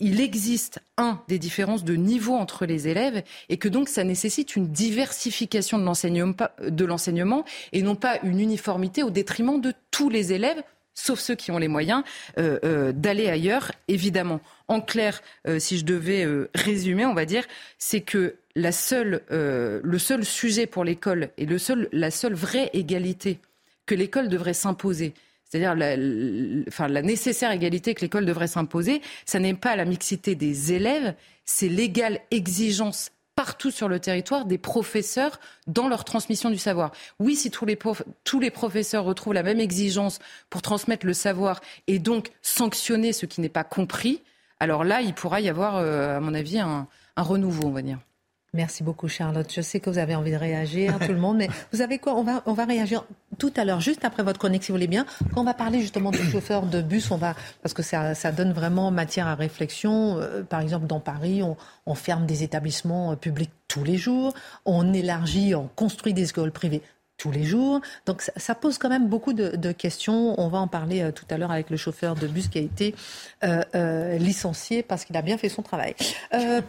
[0.00, 4.56] il existe, un, des différences de niveau entre les élèves et que donc ça nécessite
[4.56, 10.62] une diversification de l'enseignement et non pas une uniformité au détriment de tous les élèves,
[10.94, 12.04] sauf ceux qui ont les moyens
[12.38, 14.40] euh, euh, d'aller ailleurs, évidemment.
[14.66, 15.22] En clair,
[15.58, 17.44] si je devais résumer, on va dire,
[17.78, 18.36] c'est que
[18.72, 23.38] seule, le seul sujet pour l'école et le seul, la seule vraie égalité
[23.86, 29.54] que l'école devrait s'imposer, c'est-à-dire la, la nécessaire égalité que l'école devrait s'imposer, ça n'est
[29.54, 35.38] pas la mixité des élèves, c'est l'égale exigence partout sur le territoire des professeurs
[35.68, 36.90] dans leur transmission du savoir.
[37.20, 37.78] Oui, si tous les,
[38.24, 40.18] tous les professeurs retrouvent la même exigence
[40.50, 44.22] pour transmettre le savoir et donc sanctionner ce qui n'est pas compris,
[44.60, 48.00] alors là, il pourra y avoir, euh, à mon avis, un renouveau, on va dire.
[48.54, 49.52] Merci beaucoup, Charlotte.
[49.52, 52.14] Je sais que vous avez envie de réagir, tout le monde, mais vous savez quoi?
[52.14, 53.04] On va, on va réagir
[53.36, 55.04] tout à l'heure, juste après votre chronique, si vous voulez bien.
[55.34, 58.32] Quand on va parler justement du chauffeur de bus, on va, parce que ça, ça
[58.32, 60.18] donne vraiment matière à réflexion.
[60.18, 64.32] Euh, par exemple, dans Paris, on, on ferme des établissements euh, publics tous les jours,
[64.64, 66.82] on élargit, on construit des écoles privées
[67.18, 67.80] tous les jours.
[68.06, 70.40] Donc ça, pose quand même beaucoup de, questions.
[70.40, 72.62] On va en parler euh, tout à l'heure avec le chauffeur de bus qui a
[72.62, 72.94] été
[73.44, 75.94] euh, euh, licencié parce qu'il a bien fait son travail.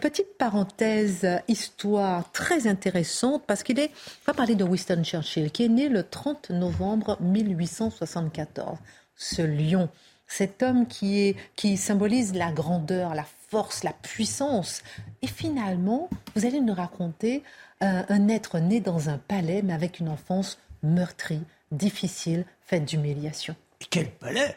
[0.00, 3.90] petite parenthèse, histoire très intéressante parce qu'il est.
[4.26, 8.76] On va parler de Winston Churchill qui est né le 30 novembre 1874.
[9.14, 9.88] Ce lion,
[10.26, 14.82] cet homme qui, est, qui symbolise la grandeur, la force, la puissance.
[15.22, 17.42] Et finalement, vous allez nous raconter
[17.80, 23.56] un, être né dans un palais, mais avec une enfance meurtrie, difficile, faite d'humiliation.
[23.90, 24.56] Quel palais?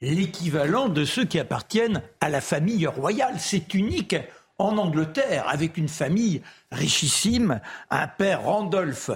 [0.00, 3.38] L'équivalent de ceux qui appartiennent à la famille royale.
[3.38, 4.16] C'est unique
[4.58, 6.42] en Angleterre, avec une famille
[6.72, 9.10] richissime, un père Randolph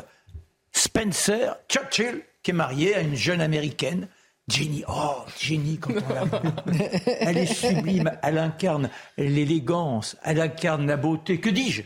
[0.72, 4.08] Spencer Churchill, qui est marié à une jeune américaine,
[4.48, 4.84] Jenny.
[4.88, 6.24] Oh, Jenny, quand on la.
[7.20, 11.40] Elle est sublime, elle incarne l'élégance, elle incarne la beauté.
[11.40, 11.82] Que dis-je?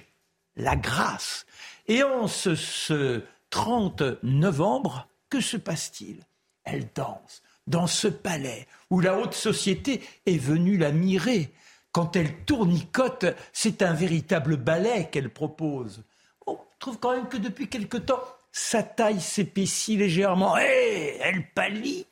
[0.59, 1.47] La grâce.
[1.87, 6.21] Et en ce, 30 novembre, que se passe-t-il?
[6.65, 11.51] Elle danse dans ce palais où la haute société est venue la mirer.
[11.93, 16.05] Quand elle tournicote, c'est un véritable ballet qu'elle propose.
[16.47, 20.59] On trouve quand même que depuis quelque temps, sa taille s'épaissit légèrement.
[20.59, 22.07] Et elle pâlit,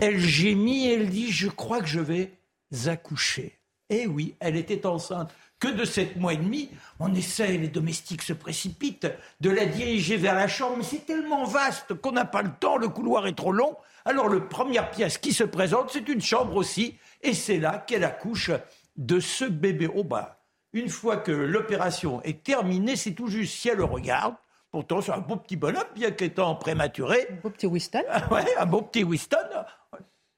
[0.00, 2.32] elle gémit, elle dit Je crois que je vais
[2.86, 3.58] accoucher.
[3.88, 5.32] Eh oui, elle était enceinte
[5.62, 6.70] que de sept mois et demi.
[6.98, 9.06] On essaie, les domestiques se précipitent,
[9.40, 12.76] de la diriger vers la chambre, mais c'est tellement vaste qu'on n'a pas le temps,
[12.76, 13.76] le couloir est trop long.
[14.04, 18.02] Alors, la première pièce qui se présente, c'est une chambre aussi, et c'est là qu'elle
[18.02, 18.50] accouche
[18.96, 19.88] de ce bébé.
[19.94, 20.40] Oh bah,
[20.72, 24.34] une fois que l'opération est terminée, c'est tout juste si elle le regarde.
[24.72, 27.28] Pourtant, c'est un beau petit bonhomme, bien qu'étant prématuré.
[27.30, 28.02] Un beau petit Winston.
[28.32, 29.36] ouais, un beau petit Winston.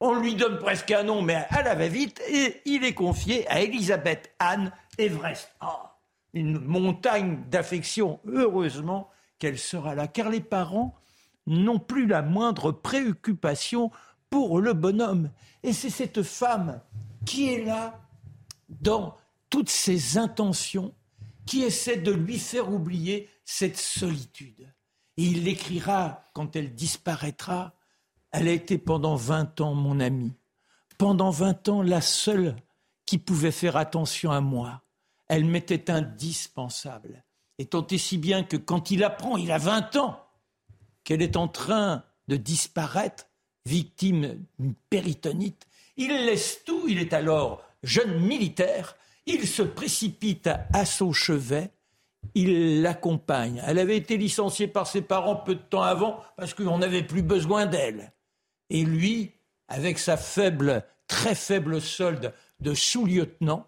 [0.01, 3.63] On lui donne presque un nom, mais elle avait vite, et il est confié à
[3.63, 5.55] Elisabeth Anne Everest.
[5.61, 5.95] Ah,
[6.35, 8.21] une montagne d'affection.
[8.27, 10.95] Heureusement qu'elle sera là, car les parents
[11.47, 13.91] n'ont plus la moindre préoccupation
[14.31, 15.31] pour le bonhomme.
[15.63, 16.81] Et c'est cette femme
[17.25, 18.01] qui est là
[18.69, 19.17] dans
[19.51, 20.95] toutes ses intentions,
[21.47, 24.73] qui essaie de lui faire oublier cette solitude.
[25.17, 27.75] Et il l'écrira quand elle disparaîtra.
[28.33, 30.33] Elle a été pendant 20 ans mon amie,
[30.99, 32.57] pendant 20 ans la seule
[33.07, 34.84] qui pouvait faire attention à moi
[35.29, 37.25] elle m'était indispensable.
[37.59, 40.21] Et tant et si bien que quand il apprend, il a 20 ans,
[41.05, 43.27] qu'elle est en train de disparaître,
[43.67, 45.67] victime d'une péritonite,
[45.97, 48.97] il laisse tout, il est alors jeune militaire,
[49.27, 51.71] il se précipite à son chevet,
[52.35, 53.63] il l'accompagne.
[53.67, 57.23] Elle avait été licenciée par ses parents peu de temps avant parce qu'on n'avait plus
[57.23, 58.13] besoin d'elle.
[58.71, 59.33] Et lui,
[59.69, 63.67] avec sa faible, très faible solde de sous-lieutenant,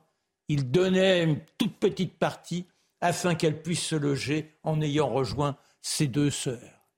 [0.49, 2.67] il donnait une toute petite partie
[3.01, 6.89] afin qu'elle puisse se loger en ayant rejoint ses deux sœurs.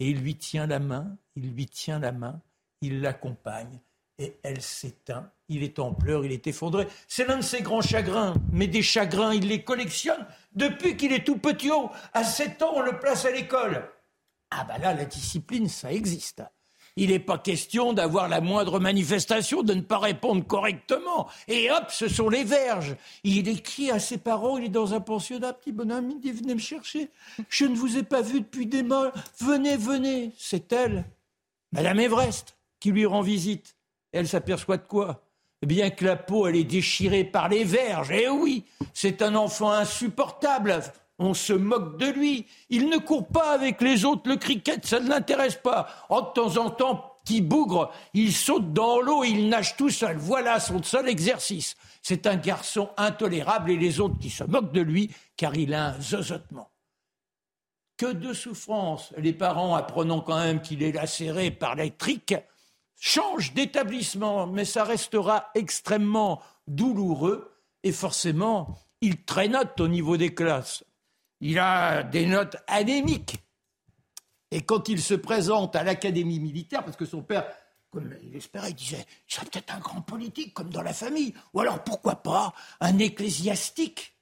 [0.00, 2.40] Et il lui tient la main, il lui tient la main,
[2.80, 3.80] il l'accompagne,
[4.18, 5.30] et elle s'éteint.
[5.48, 6.86] Il est en pleurs, il est effondré.
[7.06, 11.24] C'est l'un de ses grands chagrins, mais des chagrins, il les collectionne depuis qu'il est
[11.24, 11.70] tout petit.
[12.12, 13.90] À sept ans, on le place à l'école.
[14.50, 16.42] Ah ben là, la discipline, ça existe.
[17.00, 21.28] Il n'est pas question d'avoir la moindre manifestation, de ne pas répondre correctement.
[21.46, 22.96] Et hop, ce sont les verges.
[23.22, 26.54] Il écrit à ses parents, il est dans un pensionnat, petit bonhomme, il dit venez
[26.54, 27.08] me chercher.
[27.48, 29.12] Je ne vous ai pas vu depuis des mois.
[29.38, 30.32] Venez, venez.
[30.36, 31.04] C'est elle,
[31.70, 33.76] Madame Everest, qui lui rend visite.
[34.10, 35.22] Elle s'aperçoit de quoi?
[35.64, 38.10] Bien que la peau, elle est déchirée par les verges.
[38.10, 40.82] Eh oui, c'est un enfant insupportable.
[41.18, 42.46] On se moque de lui.
[42.70, 44.28] Il ne court pas avec les autres.
[44.28, 45.88] Le cricket, ça ne l'intéresse pas.
[46.08, 50.16] En de temps en temps, petit bougre, il saute dans l'eau, il nage tout seul.
[50.16, 51.76] Voilà son seul exercice.
[52.02, 55.88] C'est un garçon intolérable et les autres qui se moquent de lui car il a
[55.88, 56.70] un zozotement.
[57.96, 59.12] Que de souffrance.
[59.18, 62.34] Les parents, apprenant quand même qu'il est lacéré par l'électrique,
[63.00, 67.52] changent d'établissement, mais ça restera extrêmement douloureux
[67.82, 70.84] et forcément, il traînote au niveau des classes
[71.40, 73.36] il a des notes anémiques.
[74.50, 77.46] Et quand il se présente à l'académie militaire, parce que son père,
[77.90, 81.34] comme il espérait, il disait, il serait peut-être un grand politique, comme dans la famille,
[81.52, 84.14] ou alors pourquoi pas un ecclésiastique.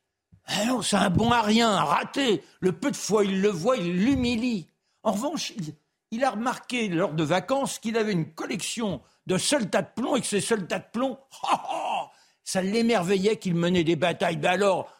[0.47, 2.43] Ah non, c'est un bon à rien, un raté.
[2.61, 4.69] Le peu de fois il le voit, il l'humilie.
[5.03, 5.53] En revanche,
[6.11, 10.21] il, a remarqué lors de vacances qu'il avait une collection de soldats de plomb et
[10.21, 11.19] que ces soldats de plomb,
[12.45, 14.37] ça l'émerveillait qu'il menait des batailles.
[14.37, 14.93] Ben alors,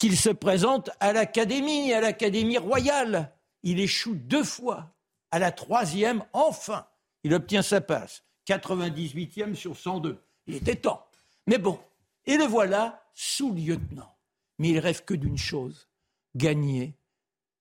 [0.00, 3.32] qu'il se présente à l'Académie, à l'Académie royale.
[3.62, 4.92] Il échoue deux fois.
[5.30, 6.86] À la troisième, enfin,
[7.22, 8.24] il obtient sa passe.
[8.48, 10.18] 98e sur 102.
[10.46, 11.06] Il était temps.
[11.46, 11.78] Mais bon,
[12.24, 14.16] et le voilà sous-lieutenant.
[14.58, 15.88] Mais il rêve que d'une chose,
[16.34, 16.96] gagner,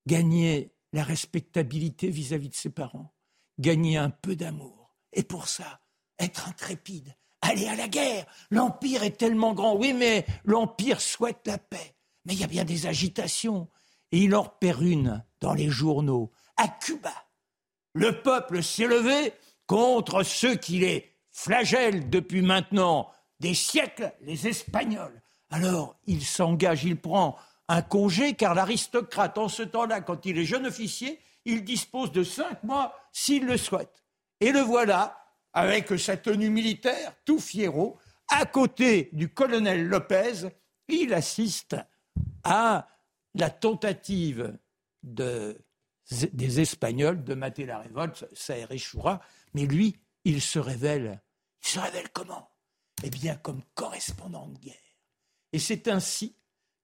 [0.07, 3.13] gagner la respectabilité vis-à-vis de ses parents,
[3.59, 4.95] gagner un peu d'amour.
[5.11, 5.81] Et pour ça,
[6.17, 8.25] être intrépide, aller à la guerre.
[8.49, 9.75] L'Empire est tellement grand.
[9.75, 11.95] Oui, mais l'Empire souhaite la paix.
[12.29, 13.67] Mais il y a bien des agitations.
[14.11, 17.13] Et il en repère une dans les journaux, à Cuba.
[17.93, 19.33] Le peuple s'est levé
[19.65, 25.23] contre ceux qui les flagellent depuis maintenant des siècles, les Espagnols.
[25.49, 27.35] Alors, il s'engage, il prend
[27.67, 32.23] un congé, car l'aristocrate, en ce temps-là, quand il est jeune officier, il dispose de
[32.23, 34.03] cinq mois s'il le souhaite.
[34.39, 35.17] Et le voilà,
[35.53, 40.49] avec sa tenue militaire, tout fiero, à côté du colonel Lopez,
[40.89, 41.75] il assiste
[42.43, 42.87] à
[43.35, 44.57] la tentative
[45.03, 49.21] des Espagnols de mater la révolte, ça échouera,
[49.53, 51.21] mais lui, il se révèle.
[51.63, 52.49] Il se révèle comment?
[53.03, 54.75] Eh bien, comme correspondant de guerre.
[55.53, 56.35] Et c'est ainsi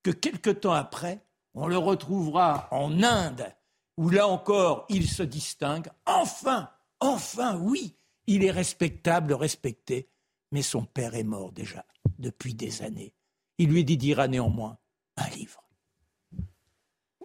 [0.04, 3.54] que quelque temps après, on le retrouvera en Inde,
[3.98, 5.90] où là encore, il se distingue.
[6.06, 7.96] Enfin, enfin, oui,
[8.28, 10.10] il est respectable, respecté,
[10.52, 11.86] mais son père est mort déjà
[12.20, 13.14] depuis des années.
[13.58, 14.78] Il lui dédiera néanmoins
[15.18, 15.64] un livre.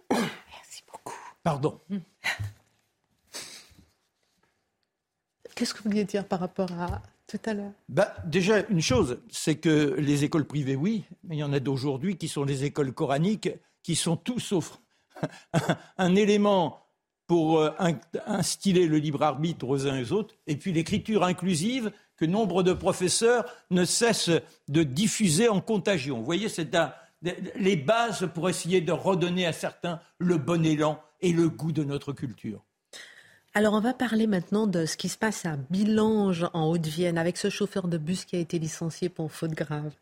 [0.09, 1.17] Merci beaucoup.
[1.43, 1.79] Pardon.
[5.55, 7.71] Qu'est-ce que vous vouliez dire par rapport à tout à l'heure?
[7.87, 11.59] Bah, Déjà, une chose, c'est que les écoles privées, oui, mais il y en a
[11.59, 13.49] d'aujourd'hui qui sont les écoles coraniques,
[13.83, 14.79] qui sont tout sauf
[15.97, 16.79] un, élément
[17.27, 17.71] pour euh,
[18.25, 22.63] instiller le libre arbitre aux uns et aux autres, et puis l'écriture inclusive que nombre
[22.63, 26.17] de professeurs ne cessent de diffuser en contagion.
[26.19, 31.01] Vous voyez, c'est un, les bases pour essayer de redonner à certains le bon élan
[31.21, 32.63] et le goût de notre culture.
[33.53, 37.35] Alors on va parler maintenant de ce qui se passe à Bilange en Haute-Vienne avec
[37.35, 39.93] ce chauffeur de bus qui a été licencié pour faute grave.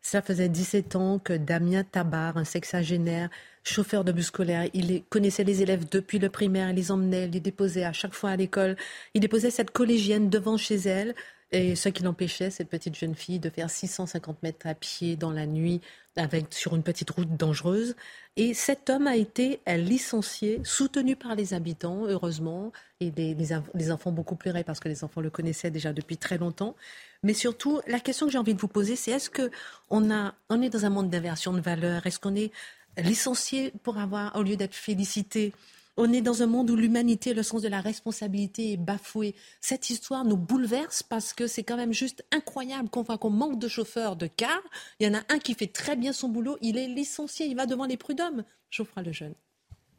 [0.00, 3.28] Ça faisait 17 ans que Damien Tabar, un sexagénaire,
[3.64, 7.32] chauffeur de bus scolaire, il connaissait les élèves depuis le primaire, il les emmenait, il
[7.32, 8.76] les déposait à chaque fois à l'école.
[9.14, 11.14] Il déposait cette collégienne devant chez elle.
[11.52, 15.30] Et ce qui l'empêchait, cette petite jeune fille, de faire 650 mètres à pied dans
[15.30, 15.80] la nuit
[16.16, 17.94] avec, sur une petite route dangereuse.
[18.36, 22.72] Et cet homme a été licencié, soutenu par les habitants, heureusement.
[23.00, 26.74] Et les, enfants beaucoup pleuré parce que les enfants le connaissaient déjà depuis très longtemps.
[27.22, 30.70] Mais surtout, la question que j'ai envie de vous poser, c'est est-ce qu'on on est
[30.70, 32.06] dans un monde d'inversion de valeurs?
[32.06, 32.50] Est-ce qu'on est
[32.98, 35.52] licencié pour avoir, au lieu d'être félicité,
[35.96, 39.34] on est dans un monde où l'humanité, le sens de la responsabilité est bafoué.
[39.60, 43.58] Cette histoire nous bouleverse parce que c'est quand même juste incroyable qu'on voit qu'on manque
[43.58, 44.60] de chauffeurs de car.
[45.00, 47.56] Il y en a un qui fait très bien son boulot, il est licencié, il
[47.56, 48.44] va devant les prud'hommes.
[48.70, 49.34] Geoffroy le jeune.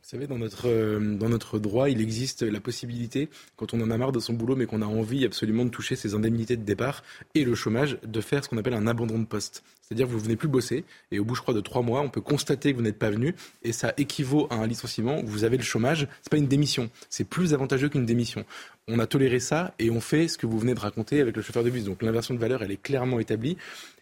[0.08, 3.28] Vous savez, dans notre, euh, dans notre droit, il existe la possibilité,
[3.58, 5.98] quand on en a marre de son boulot, mais qu'on a envie absolument de toucher
[5.98, 7.04] ses indemnités de départ
[7.36, 9.66] et le chômage, de faire ce qu'on appelle un abandon de poste.
[9.82, 12.10] C'est-à-dire que vous venez plus bosser et au bout, je crois, de trois mois, on
[12.10, 15.22] peut constater que vous n'êtes pas venu et ça équivaut à un licenciement.
[15.26, 16.08] Vous avez le chômage.
[16.22, 16.90] C'est pas une démission.
[17.10, 18.46] C'est plus avantageux qu'une démission.
[18.88, 21.42] on a toléré ça et on fait ce que vous venez de raconter avec le
[21.42, 21.84] chauffeur de bus.
[21.84, 23.58] Donc l'inversion de valeur, elle est clairement établie.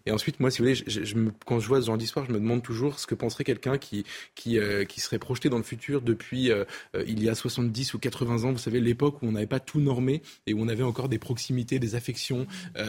[0.06, 2.32] Et ensuite, moi, si vous voulez, je, me, quand je vois ce genre d'histoire, je
[2.32, 5.64] me demande toujours ce que penserait quelqu'un qui, qui, euh, qui serait projeté dans le
[5.64, 6.64] futur depuis euh,
[6.96, 8.52] euh, il y a 70 ou 80 ans.
[8.52, 11.20] Vous savez, l'époque où on n'avait pas tout normé et où on avait encore des
[11.20, 12.46] proximités, des affections,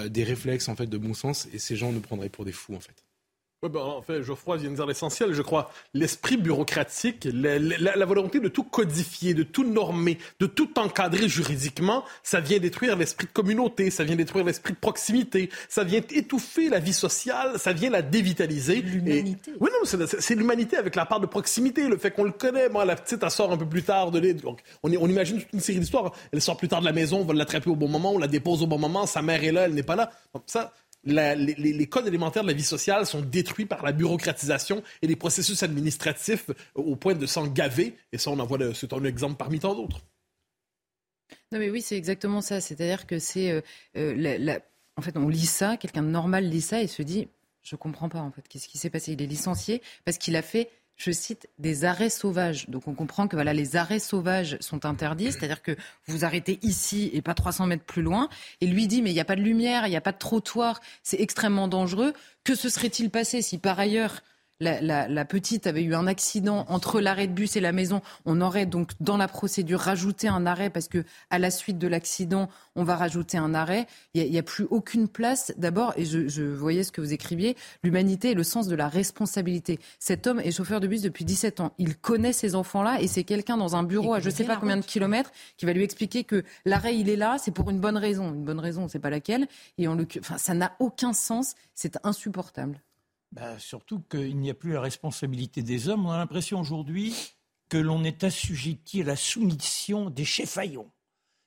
[0.08, 1.48] des réflexes en fait de bon sens.
[1.52, 3.06] Et ces gens nous prendraient pour des fous, en fait.
[3.62, 5.70] Oui, ben, en fait, Geoffroy vient de dire l'essentiel, je crois.
[5.94, 12.40] L'esprit bureaucratique, la, volonté de tout codifier, de tout normer, de tout encadrer juridiquement, ça
[12.40, 16.80] vient détruire l'esprit de communauté, ça vient détruire l'esprit de proximité, ça vient étouffer la
[16.80, 18.82] vie sociale, ça vient la dévitaliser.
[18.82, 19.52] L'humanité.
[19.58, 22.68] Oui, non, c'est l'humanité avec la part de proximité, le fait qu'on le connaît.
[22.68, 24.42] Moi, la petite, elle sort un peu plus tard de l'aide.
[24.42, 26.12] Donc, on, on imagine toute une série d'histoires.
[26.30, 28.28] Elle sort plus tard de la maison, on va l'attraper au bon moment, on la
[28.28, 30.10] dépose au bon moment, sa mère est là, elle n'est pas là.
[30.34, 30.74] Donc, ça,
[31.06, 35.62] les, codes élémentaires de la vie sociale sont détruits par la bureaucratisation et les processus
[35.62, 37.96] administratifs au point de s'en gaver.
[38.12, 40.00] Et ça, on en voit, c'est un exemple parmi tant d'autres.
[41.52, 42.60] Non, mais oui, c'est exactement ça.
[42.60, 43.50] C'est-à-dire que c'est.
[43.50, 43.60] Euh,
[43.96, 44.58] euh,
[44.96, 47.28] en fait, on lit ça, quelqu'un de normal lit ça et se dit
[47.62, 50.42] Je comprends pas, en fait, qu'est-ce qui s'est passé Il est licencié parce qu'il a
[50.42, 52.68] fait je cite, des arrêts sauvages.
[52.68, 55.76] Donc on comprend que voilà, les arrêts sauvages sont interdits, c'est-à-dire que
[56.06, 58.28] vous arrêtez ici et pas 300 mètres plus loin.
[58.60, 60.18] Et lui dit, mais il n'y a pas de lumière, il n'y a pas de
[60.18, 62.12] trottoir, c'est extrêmement dangereux.
[62.44, 64.22] Que se serait-il passé si par ailleurs
[64.60, 68.66] la, petite avait eu un accident entre l'arrêt de bus et la maison, on aurait
[68.66, 72.84] donc dans la procédure rajouté un arrêt parce que à la suite de l'accident, on
[72.84, 73.86] va rajouter un arrêt.
[74.14, 75.52] Il n'y a, plus aucune place.
[75.56, 79.78] D'abord, et je, voyais ce que vous écriviez, l'humanité et le sens de la responsabilité.
[79.98, 81.72] Cet homme est chauffeur de bus depuis 17 ans.
[81.78, 84.56] Il connaît ces enfants-là et c'est quelqu'un dans un bureau à je ne sais pas
[84.56, 87.80] combien de kilomètres qui va lui expliquer que l'arrêt il est là, c'est pour une
[87.80, 88.32] bonne raison.
[88.32, 89.46] Une bonne raison, on ne sait pas laquelle.
[89.78, 91.54] Et enfin, ça n'a aucun sens.
[91.74, 92.80] C'est insupportable.
[93.32, 96.06] Bah, surtout qu'il n'y a plus la responsabilité des hommes.
[96.06, 97.14] On a l'impression aujourd'hui
[97.68, 100.90] que l'on est assujetti à la soumission des cheffaillons.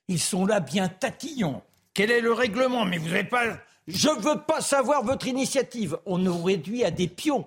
[0.08, 1.62] Ils sont là bien tatillons.
[1.94, 2.84] Quel est le règlement?
[2.84, 3.44] Mais vous n'avez pas.
[3.86, 5.98] Je ne veux pas savoir votre initiative.
[6.06, 7.46] On nous réduit à des pions.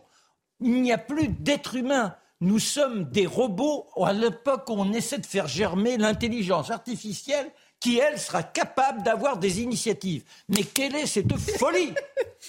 [0.59, 2.15] Il n'y a plus d'êtres humains.
[2.41, 8.19] Nous sommes des robots à l'époque on essaie de faire germer l'intelligence artificielle qui, elle,
[8.19, 10.23] sera capable d'avoir des initiatives.
[10.49, 11.93] Mais quelle est cette folie?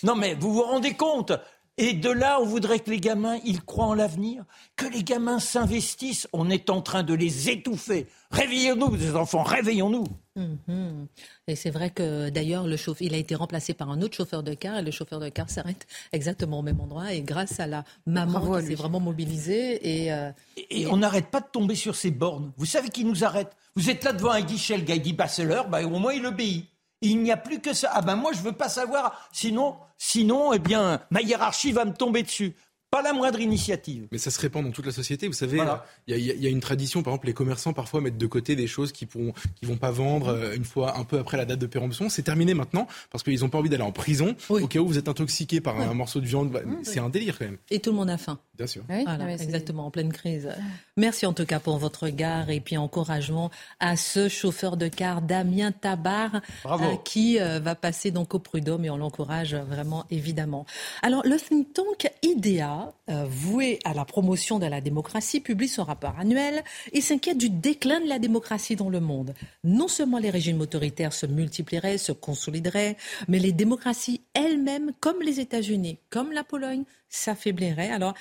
[0.03, 1.33] Non mais vous vous rendez compte?
[1.77, 4.45] Et de là, on voudrait que les gamins, ils croient en l'avenir,
[4.77, 6.29] que les gamins s'investissent.
[6.33, 8.07] On est en train de les étouffer.
[8.31, 10.05] Réveillons-nous, les enfants, réveillons-nous.
[10.37, 11.09] Mhm.
[11.49, 14.45] Et c'est vrai que d'ailleurs, le chauffeur, il a été remplacé par un autre chauffeur
[14.45, 17.13] de car et le chauffeur de car s'arrête exactement au même endroit.
[17.13, 19.81] Et grâce à la maman qui s'est vraiment mobilisée.
[20.13, 22.53] Euh, et, et, on n'arrête pas de tomber sur ces bornes.
[22.57, 23.51] Vous savez qui nous arrête?
[23.75, 26.13] Vous êtes là devant un guichet, le gars il dit bah, l'heure, bah, au moins
[26.13, 26.69] il obéit.
[27.01, 27.91] Il n'y a plus que ça.
[27.93, 29.29] Ah ben moi je veux pas savoir.
[29.33, 32.57] Sinon, sinon, eh bien, ma hiérarchie va me tomber dessus
[32.95, 34.07] pas la moindre initiative.
[34.13, 35.27] Mais ça se répand dans toute la société.
[35.27, 35.61] Vous savez,
[36.07, 38.93] il y, a une tradition, par exemple, les commerçants parfois mettent de côté des choses
[38.93, 41.67] qui ne qui vont pas vendre euh, une fois un peu après la date de
[41.67, 42.09] péremption.
[42.09, 44.99] C'est terminé maintenant parce qu'ils n'ont pas envie d'aller en prison au cas où vous
[44.99, 46.51] êtes intoxiqué par un morceau de viande.
[46.51, 47.59] Bah, c'est un délire quand même.
[47.71, 48.39] Et tout le monde a faim.
[48.57, 48.83] Bien sûr.
[48.87, 50.49] voilà, exactement, en pleine crise.
[50.97, 55.23] Merci en tout cas pour votre regard et puis encouragement à ce chauffeur de car,
[55.23, 60.67] Damien Tabar, euh, qui euh, va passer donc au prud'homme et on l'encourage vraiment évidemment.
[61.03, 65.85] Alors, le think tank IDEA euh, voué à la promotion de la démocratie, publie son
[65.85, 66.63] rapport annuel
[66.93, 69.35] et s'inquiète du déclin de la démocratie dans le monde.
[69.63, 72.97] Non seulement les régimes autoritaires se multiplieraient, se consolideraient,
[73.29, 77.91] mais les démocraties elles-mêmes, comme les États-Unis, comme la Pologne, s'affaibliraient.
[77.91, 78.15] Alors,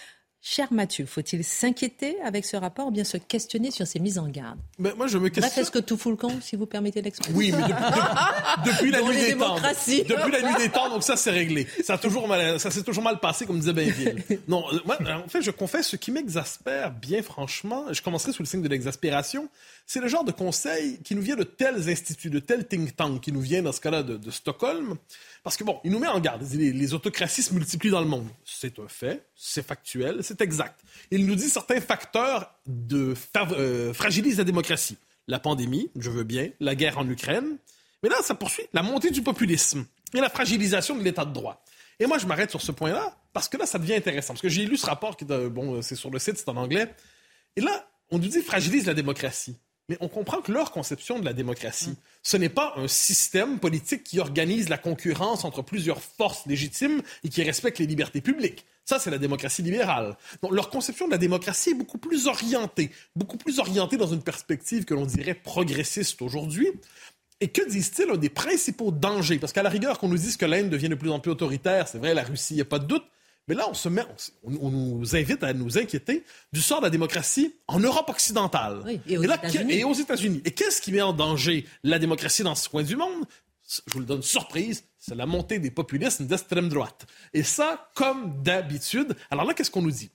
[0.45, 4.27] Cher Mathieu, faut-il s'inquiéter avec ce rapport ou bien se questionner sur ses mises en
[4.27, 4.59] garde?
[4.77, 5.63] Mais Moi, je me questionne.
[5.63, 7.33] est-ce que tout fout le camp, si vous permettez l'expression?
[7.33, 7.63] Oui, mais
[8.65, 9.55] depuis, la nuit des temps.
[9.55, 11.65] Depuis la nuit des temps, donc ça, c'est réglé.
[11.85, 14.21] Ça, toujours mal, ça s'est toujours mal passé, comme disait Bainville.
[14.49, 18.43] Non, euh, moi, en fait, je confesse, ce qui m'exaspère, bien franchement, je commencerai sous
[18.43, 19.47] le signe de l'exaspération,
[19.85, 23.21] c'est le genre de conseil qui nous vient de tels instituts, de tels think tanks,
[23.21, 24.95] qui nous vient dans ce cas-là de, Stockholm,
[25.43, 26.41] parce que bon, il nous met en garde.
[26.53, 28.27] Les, autocraties se multiplient dans le monde.
[28.45, 30.79] C'est un fait, c'est factuel, c'est exact.
[31.11, 33.13] Il nous dit certains facteurs de
[33.51, 34.97] euh, fragilisent la démocratie.
[35.27, 37.57] La pandémie, je veux bien, la guerre en Ukraine.
[38.01, 41.63] Mais là, ça poursuit la montée du populisme et la fragilisation de l'état de droit.
[41.99, 44.33] Et moi, je m'arrête sur ce point-là parce que là, ça devient intéressant.
[44.33, 46.93] Parce que j'ai lu ce rapport qui, bon, c'est sur le site, c'est en anglais.
[47.55, 49.55] Et là, on nous dit fragilise la démocratie.
[49.89, 54.03] Mais on comprend que leur conception de la démocratie, ce n'est pas un système politique
[54.03, 58.65] qui organise la concurrence entre plusieurs forces légitimes et qui respecte les libertés publiques.
[58.85, 60.17] Ça, c'est la démocratie libérale.
[60.41, 64.21] Donc, leur conception de la démocratie est beaucoup plus orientée, beaucoup plus orientée dans une
[64.23, 66.69] perspective que l'on dirait progressiste aujourd'hui.
[67.41, 69.37] Et que disent-ils un des principaux dangers?
[69.37, 71.89] Parce qu'à la rigueur, qu'on nous dise que l'Inde devient de plus en plus autoritaire,
[71.89, 73.03] c'est vrai, la Russie, il n'y a pas de doute.
[73.47, 74.03] Mais là, on se met,
[74.43, 76.23] on, nous invite à nous inquiéter
[76.53, 80.41] du sort de la démocratie en Europe occidentale et, aux et, aux États-Unis.
[80.45, 83.25] Et qu'est-ce qui met en danger la démocratie dans ce coin du monde?
[83.67, 87.05] Je vous le donne surprise, c'est la montée des populismes d'extrême droite.
[87.33, 89.15] Et ça, comme d'habitude.
[89.29, 90.11] Alors là, qu'est-ce qu'on nous dit?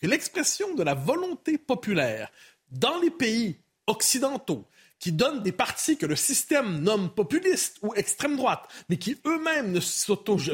[0.00, 2.30] Que l'expression de la volonté populaire
[2.70, 3.56] dans les pays
[3.86, 4.64] occidentaux
[5.00, 9.72] qui donnent des partis que le système nomme populistes ou extrême droite, mais qui eux-mêmes
[9.72, 9.80] ne,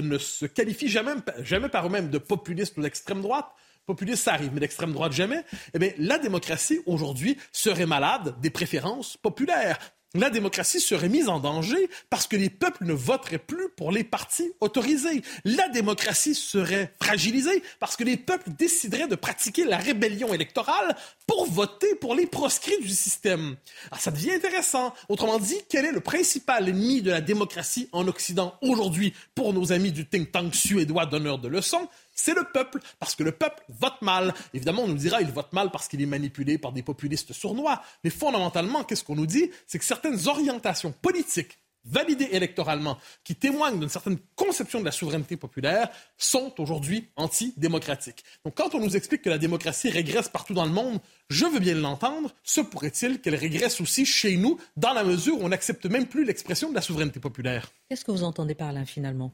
[0.01, 3.47] ne se qualifient jamais, jamais par eux-mêmes de populistes ou d'extrême droite,
[3.85, 5.45] populiste, ça arrive, mais d'extrême droite, jamais.
[5.75, 9.79] Eh bien, la démocratie, aujourd'hui, serait malade des préférences populaires
[10.17, 14.05] la démocratie serait mise en danger parce que les peuples ne voteraient plus pour les
[14.05, 15.23] partis autorisés.
[15.45, 20.97] La démocratie serait fragilisée parce que les peuples décideraient de pratiquer la rébellion électorale
[21.27, 23.57] pour voter pour les proscrits du système.
[23.91, 24.95] Alors ça devient intéressant.
[25.09, 29.73] Autrement dit, quel est le principal ennemi de la démocratie en Occident aujourd'hui pour nos
[29.73, 31.89] amis du think tank suédois d'honneur de leçons?
[32.15, 34.33] C'est le peuple, parce que le peuple vote mal.
[34.55, 37.83] Évidemment, on nous dira il vote mal parce qu'il est manipulé par des populistes sournois.
[38.05, 39.51] Mais fondamentalement, qu'est-ce qu'on nous dit?
[39.67, 45.37] C'est que certaines orientations politiques validées électoralement, qui témoignent d'une certaine conception de la souveraineté
[45.37, 48.25] populaire, sont aujourd'hui antidémocratiques.
[48.45, 50.99] Donc quand on nous explique que la démocratie régresse partout dans le monde,
[51.31, 55.45] je veux bien l'entendre, se pourrait-il qu'elle régresse aussi chez nous, dans la mesure où
[55.45, 57.71] on n'accepte même plus l'expression de la souveraineté populaire?
[57.89, 59.33] Qu'est-ce que vous entendez par là finalement?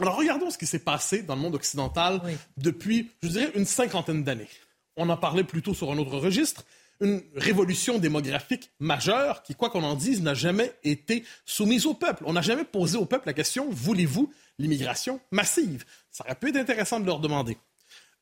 [0.00, 2.22] Alors regardons ce qui s'est passé dans le monde occidental
[2.56, 4.48] depuis, je dirais, une cinquantaine d'années.
[4.96, 6.64] On en parlait plutôt sur un autre registre,
[7.00, 12.24] une révolution démographique majeure qui, quoi qu'on en dise, n'a jamais été soumise au peuple.
[12.26, 15.84] On n'a jamais posé au peuple la question, voulez-vous l'immigration massive?
[16.10, 17.56] Ça aurait pu être intéressant de leur demander.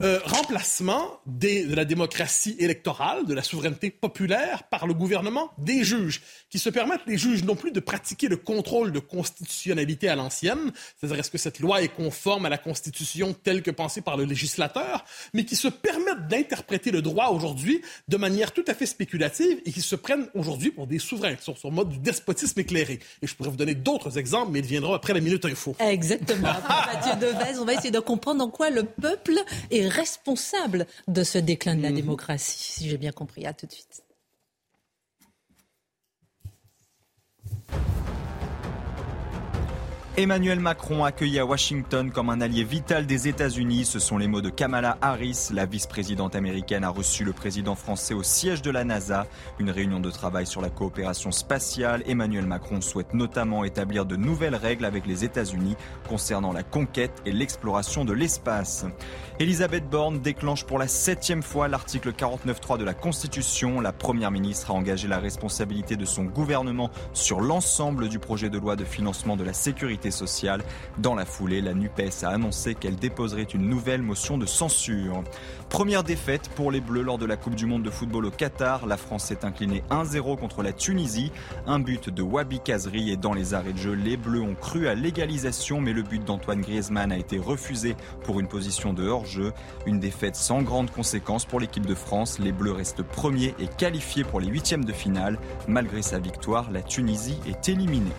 [0.01, 6.23] Euh, remplacement de la démocratie électorale, de la souveraineté populaire par le gouvernement des juges,
[6.51, 10.71] qui se permettent, les juges, non plus de pratiquer le contrôle de constitutionnalité à l'ancienne,
[10.97, 14.23] c'est-à-dire est-ce que cette loi est conforme à la Constitution telle que pensée par le
[14.23, 19.61] législateur, mais qui se permettent d'interpréter le droit aujourd'hui de manière tout à fait spéculative
[19.67, 23.01] et qui se prennent aujourd'hui pour des souverains, qui sont sur mode du despotisme éclairé.
[23.21, 25.75] Et je pourrais vous donner d'autres exemples, mais ils viendront après la minute info.
[25.81, 26.55] Exactement.
[26.87, 29.35] Mathieu Devez, on va essayer de comprendre en quoi le peuple
[29.73, 31.97] est responsable de ce déclin de la mhm.
[31.97, 33.47] démocratie, si j'ai bien compris.
[33.47, 34.03] À tout de suite.
[40.19, 43.85] Emmanuel Macron accueilli à Washington comme un allié vital des États-Unis.
[43.85, 45.51] Ce sont les mots de Kamala Harris.
[45.53, 49.29] La vice-présidente américaine a reçu le président français au siège de la NASA.
[49.61, 52.03] Une réunion de travail sur la coopération spatiale.
[52.05, 55.77] Emmanuel Macron souhaite notamment établir de nouvelles règles avec les États-Unis
[56.09, 58.87] concernant la conquête et l'exploration de l'espace.
[59.39, 63.81] Elisabeth Borne déclenche pour la septième fois l'article 49.3 de la Constitution.
[63.81, 68.59] La première ministre a engagé la responsabilité de son gouvernement sur l'ensemble du projet de
[68.59, 70.63] loi de financement de la sécurité sociale.
[70.99, 75.23] Dans la foulée, la NUPES a annoncé qu'elle déposerait une nouvelle motion de censure.
[75.69, 78.87] Première défaite pour les Bleus lors de la Coupe du Monde de football au Qatar.
[78.87, 81.31] La France s'est inclinée 1-0 contre la Tunisie.
[81.67, 84.89] Un but de Wabi Kazri et dans les arrêts de jeu, les Bleus ont cru
[84.89, 89.53] à l'égalisation, mais le but d'Antoine Griezmann a été refusé pour une position de hors-jeu.
[89.87, 92.39] Une défaite sans grande conséquence pour l'équipe de France.
[92.39, 95.39] Les Bleus restent premiers et qualifiés pour les huitièmes de finale.
[95.67, 98.13] Malgré sa victoire, la Tunisie est éliminée.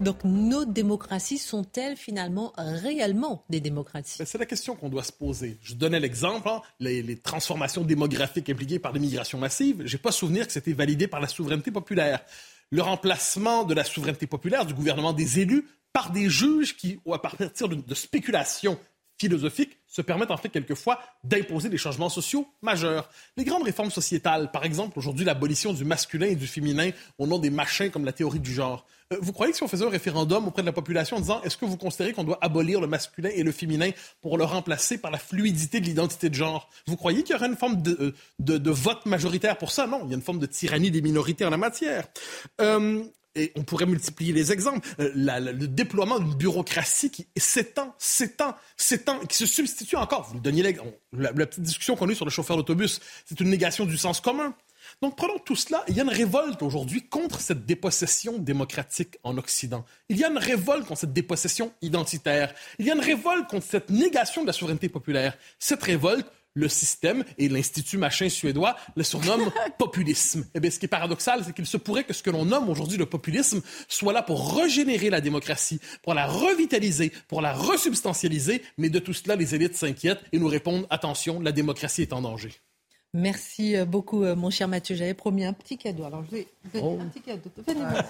[0.00, 4.22] Donc nos démocraties sont-elles finalement réellement des démocraties?
[4.24, 5.58] C'est la question qu'on doit se poser.
[5.62, 9.82] Je donnais l'exemple, hein, les, transformations démographiques impliquées par l'immigration massive.
[9.84, 12.20] Je n'ai pas souvenir que c'était validé par la souveraineté populaire.
[12.70, 17.18] Le remplacement de la souveraineté populaire, du gouvernement des élus, par des juges qui, à
[17.18, 18.78] partir de spéculations
[19.22, 23.08] philosophiques, se permettent en fait quelquefois d'imposer des changements sociaux majeurs.
[23.36, 27.38] Les grandes réformes sociétales, par exemple aujourd'hui l'abolition du masculin et du féminin au nom
[27.38, 28.84] des machins comme la théorie du genre.
[29.12, 31.40] Euh, vous croyez que si on faisait un référendum auprès de la population en disant
[31.44, 33.90] est-ce que vous considérez qu'on doit abolir le masculin et le féminin
[34.22, 37.46] pour le remplacer par la fluidité de l'identité de genre, vous croyez qu'il y aurait
[37.46, 38.14] une forme de,
[38.48, 39.86] euh, vote majoritaire pour ça?
[39.86, 42.08] Non, il y a une forme de tyrannie des minorités en la matière.
[42.60, 43.04] Euh,
[43.34, 49.18] et on pourrait multiplier les exemples, euh, le déploiement d'une bureaucratie qui s'étend, s'étend, s'étend,
[49.20, 50.28] qui se substitue encore.
[50.28, 53.40] Vous le donniez la, la petite discussion qu'on a eue sur le chauffeur d'autobus, c'est
[53.40, 54.54] une négation du sens commun.
[55.00, 55.84] Donc prenons tout cela.
[55.88, 59.84] Il y a une révolte aujourd'hui contre cette dépossession démocratique en Occident.
[60.08, 62.54] Il y a une révolte contre cette dépossession identitaire.
[62.78, 65.36] Il y a une révolte contre cette négation de la souveraineté populaire.
[65.58, 70.46] Cette révolte, le système et l'Institut machin suédois le surnomment populisme.
[70.54, 72.68] Eh bien, ce qui est paradoxal, c'est qu'il se pourrait que ce que l'on nomme
[72.68, 78.62] aujourd'hui le populisme soit là pour régénérer la démocratie, pour la revitaliser, pour la resubstantialiser,
[78.78, 82.22] mais de tout cela, les élites s'inquiètent et nous répondent attention, la démocratie est en
[82.22, 82.52] danger.
[83.14, 84.96] Merci euh, beaucoup, euh, mon cher Mathieu.
[84.96, 86.04] J'avais promis un petit cadeau.
[86.04, 86.46] Alors, je vais
[86.82, 86.96] Oh.
[86.98, 87.50] un petit cadeau.
[87.68, 88.06] Venez, Marc.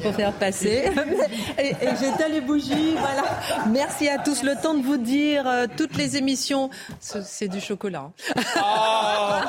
[0.00, 0.84] Faut faire passer.
[1.58, 2.92] et et j'éteins les bougies.
[2.96, 3.24] Voilà.
[3.68, 4.44] Merci à tous.
[4.44, 6.70] Le temps de vous dire euh, toutes les émissions.
[7.00, 8.12] Ce- C'est du chocolat.
[8.56, 9.42] hein.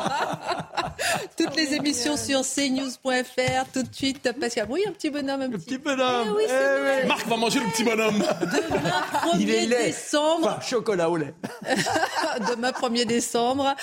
[1.37, 3.65] toutes les émissions sur cnews.fr.
[3.71, 4.65] Tout de suite, Pascal.
[4.71, 5.41] Oui, un petit bonhomme.
[5.41, 6.29] Un petit, bonhomme.
[6.29, 7.05] Eh oui, c'est vrai.
[7.05, 8.17] Marc va manger le petit bonhomme.
[8.41, 9.03] Demain,
[9.37, 9.85] Il est 1er laid.
[9.85, 10.47] décembre.
[10.47, 11.35] Enfin, chocolat au lait.
[12.49, 13.75] demain 1er décembre.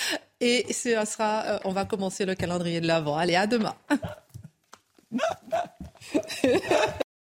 [0.46, 0.74] Et
[1.06, 3.16] sera, euh, on va commencer le calendrier de l'Avent.
[3.16, 3.74] Allez, à demain.